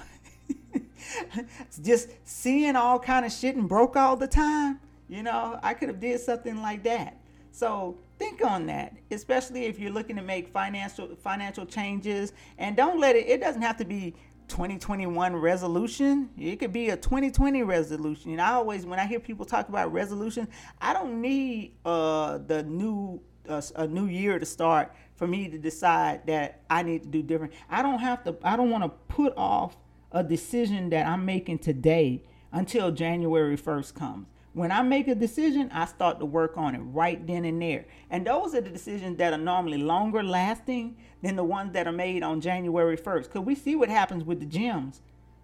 just 1.82 2.10
seeing 2.24 2.76
all 2.76 2.98
kind 2.98 3.24
of 3.24 3.32
shit 3.32 3.56
and 3.56 3.68
broke 3.68 3.96
all 3.96 4.16
the 4.16 4.26
time. 4.26 4.80
You 5.08 5.22
know, 5.22 5.58
I 5.62 5.74
could 5.74 5.88
have 5.88 6.00
did 6.00 6.20
something 6.20 6.60
like 6.62 6.82
that. 6.84 7.20
So 7.52 7.96
think 8.18 8.44
on 8.44 8.66
that, 8.66 8.94
especially 9.10 9.64
if 9.64 9.78
you're 9.78 9.92
looking 9.92 10.16
to 10.16 10.22
make 10.22 10.48
financial 10.48 11.14
financial 11.16 11.64
changes. 11.64 12.32
And 12.58 12.76
don't 12.76 13.00
let 13.00 13.16
it. 13.16 13.26
It 13.28 13.40
doesn't 13.40 13.62
have 13.62 13.76
to 13.78 13.84
be 13.84 14.14
2021 14.48 15.36
resolution. 15.36 16.30
It 16.38 16.56
could 16.56 16.72
be 16.72 16.90
a 16.90 16.96
2020 16.96 17.62
resolution. 17.62 18.32
And 18.32 18.40
I 18.40 18.52
always, 18.52 18.86
when 18.86 18.98
I 18.98 19.06
hear 19.06 19.20
people 19.20 19.44
talk 19.44 19.68
about 19.68 19.92
resolution, 19.92 20.48
I 20.80 20.92
don't 20.92 21.20
need 21.20 21.74
uh, 21.84 22.38
the 22.38 22.62
new 22.62 23.20
uh, 23.48 23.62
a 23.76 23.86
new 23.86 24.06
year 24.06 24.38
to 24.38 24.46
start 24.46 24.92
for 25.14 25.26
me 25.26 25.48
to 25.48 25.58
decide 25.58 26.26
that 26.26 26.62
I 26.68 26.82
need 26.82 27.02
to 27.04 27.08
do 27.08 27.22
different. 27.22 27.52
I 27.70 27.82
don't 27.82 28.00
have 28.00 28.24
to. 28.24 28.36
I 28.42 28.56
don't 28.56 28.70
want 28.70 28.84
to 28.84 28.88
put 28.88 29.32
off 29.36 29.76
a 30.12 30.22
decision 30.22 30.90
that 30.90 31.06
I'm 31.06 31.24
making 31.24 31.58
today 31.58 32.22
until 32.52 32.90
January 32.90 33.56
1st 33.56 33.94
comes. 33.94 34.26
When 34.56 34.72
I 34.72 34.80
make 34.80 35.06
a 35.06 35.14
decision, 35.14 35.70
I 35.70 35.84
start 35.84 36.18
to 36.18 36.24
work 36.24 36.56
on 36.56 36.74
it 36.74 36.78
right 36.78 37.24
then 37.26 37.44
and 37.44 37.60
there. 37.60 37.84
And 38.08 38.26
those 38.26 38.54
are 38.54 38.62
the 38.62 38.70
decisions 38.70 39.18
that 39.18 39.34
are 39.34 39.38
normally 39.38 39.76
longer 39.76 40.22
lasting 40.22 40.96
than 41.20 41.36
the 41.36 41.44
ones 41.44 41.74
that 41.74 41.86
are 41.86 41.92
made 41.92 42.22
on 42.22 42.40
January 42.40 42.96
1st. 42.96 43.24
Because 43.24 43.42
we 43.42 43.54
see 43.54 43.76
what 43.76 43.90
happens 43.90 44.24
with 44.24 44.40
the 44.40 44.46
gyms. 44.46 45.00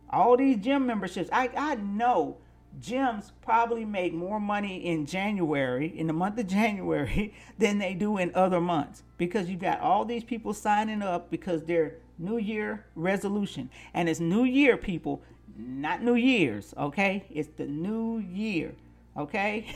All 0.08 0.38
these 0.38 0.56
gym 0.56 0.86
memberships, 0.86 1.28
I, 1.30 1.50
I 1.54 1.74
know 1.74 2.38
gyms 2.80 3.32
probably 3.42 3.84
make 3.84 4.14
more 4.14 4.40
money 4.40 4.78
in 4.78 5.04
January, 5.04 5.88
in 5.88 6.06
the 6.06 6.14
month 6.14 6.38
of 6.38 6.46
January, 6.46 7.34
than 7.58 7.76
they 7.76 7.92
do 7.92 8.16
in 8.16 8.34
other 8.34 8.62
months. 8.62 9.02
Because 9.18 9.50
you've 9.50 9.60
got 9.60 9.80
all 9.80 10.06
these 10.06 10.24
people 10.24 10.54
signing 10.54 11.02
up 11.02 11.30
because 11.30 11.62
they're 11.64 11.96
New 12.16 12.38
Year 12.38 12.86
resolution. 12.94 13.68
And 13.92 14.08
it's 14.08 14.20
New 14.20 14.44
Year, 14.44 14.78
people, 14.78 15.22
not 15.54 16.02
New 16.02 16.14
Year's, 16.14 16.72
okay? 16.78 17.26
It's 17.28 17.50
the 17.58 17.66
New 17.66 18.16
Year. 18.16 18.74
Okay? 19.16 19.74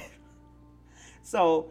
so 1.23 1.71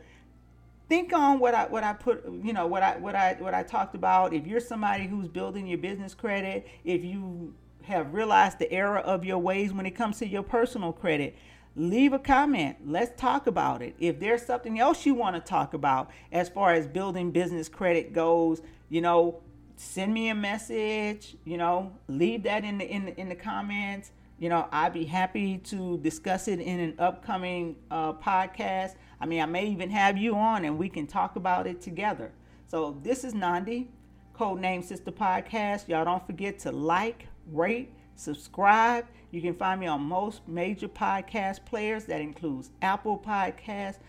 think 0.88 1.14
on 1.14 1.40
what 1.40 1.56
I 1.56 1.66
what 1.66 1.84
I 1.84 1.94
put 1.94 2.24
you 2.44 2.54
know 2.54 2.68
what 2.68 2.84
I 2.84 2.98
what 2.98 3.16
I 3.16 3.34
what 3.40 3.54
I 3.54 3.64
talked 3.64 3.96
about. 3.96 4.34
If 4.34 4.46
you're 4.46 4.60
somebody 4.60 5.08
who's 5.08 5.28
building 5.28 5.68
your 5.68 5.78
business 5.78 6.14
credit, 6.14 6.68
if 6.84 7.04
you 7.04 7.54
have 7.84 8.14
realized 8.14 8.60
the 8.60 8.72
error 8.72 9.00
of 9.00 9.24
your 9.24 9.38
ways 9.38 9.74
when 9.74 9.86
it 9.86 9.92
comes 9.92 10.18
to 10.20 10.28
your 10.28 10.44
personal 10.44 10.92
credit, 10.92 11.36
leave 11.76 12.14
a 12.14 12.20
comment. 12.20 12.78
Let's 12.86 13.20
talk 13.20 13.48
about 13.48 13.82
it. 13.82 13.96
If 14.00 14.20
there's 14.20 14.44
something 14.44 14.80
else 14.80 15.06
you 15.06 15.14
want 15.14 15.36
to 15.36 15.40
talk 15.40 15.74
about 15.74 16.10
as 16.32 16.50
far 16.50 16.74
as 16.74 16.88
building 16.88 17.32
business 17.32 17.70
credit 17.70 18.14
goes, 18.14 18.62
you 18.90 19.02
know, 19.02 19.42
send 19.76 20.14
me 20.14 20.30
a 20.30 20.36
message, 20.36 21.36
you 21.46 21.58
know, 21.58 21.92
leave 22.08 22.44
that 22.44 22.64
in 22.64 22.78
the 22.78 22.90
in 22.90 23.06
the, 23.06 23.20
in 23.20 23.30
the 23.30 23.36
comments 23.36 24.12
you 24.40 24.50
know, 24.50 24.68
I'd 24.72 24.94
be 24.94 25.06
happy 25.06 25.58
to 25.60 25.98
discuss 26.00 26.48
it 26.48 26.60
in 26.60 26.80
an 26.80 26.96
upcoming 27.00 27.78
uh, 27.90 28.14
podcast. 28.14 28.96
I 29.20 29.26
mean, 29.26 29.42
I 29.42 29.46
may 29.46 29.68
even 29.68 29.90
have 29.92 30.18
you 30.18 30.36
on 30.36 30.66
and 30.66 30.78
we 30.78 30.90
can 30.90 31.08
talk 31.08 31.36
about 31.38 31.68
it 31.68 31.82
together. 31.82 32.32
So 32.68 32.98
this 33.02 33.24
is 33.24 33.34
Nandi, 33.34 33.90
Codename 34.38 34.84
Sister 34.84 35.12
Podcast. 35.12 35.88
Y'all 35.88 36.04
don't 36.04 36.26
forget 36.26 36.60
to 36.60 36.72
like, 36.72 37.28
rate, 37.52 37.94
subscribe. 38.16 39.06
You 39.32 39.42
can 39.42 39.54
find 39.54 39.80
me 39.80 39.88
on 39.88 40.02
most 40.02 40.46
major 40.48 40.90
podcast 40.90 41.64
players. 41.66 42.06
That 42.06 42.20
includes 42.20 42.72
Apple 42.82 43.18
Podcast, 43.18 44.00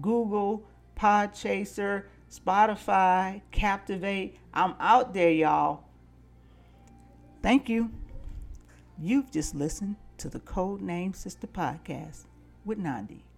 Google, 0.00 0.66
Podchaser, 0.98 2.04
Spotify, 2.30 3.42
Captivate. 3.50 4.38
I'm 4.54 4.74
out 4.80 5.12
there, 5.12 5.30
y'all. 5.30 5.84
Thank 7.42 7.68
you. 7.68 7.90
You've 8.96 9.32
just 9.32 9.56
listened 9.56 9.96
to 10.18 10.28
the 10.28 10.38
Code 10.38 10.80
Name 10.80 11.14
Sister 11.14 11.48
podcast 11.48 12.26
with 12.64 12.78
Nandi. 12.78 13.24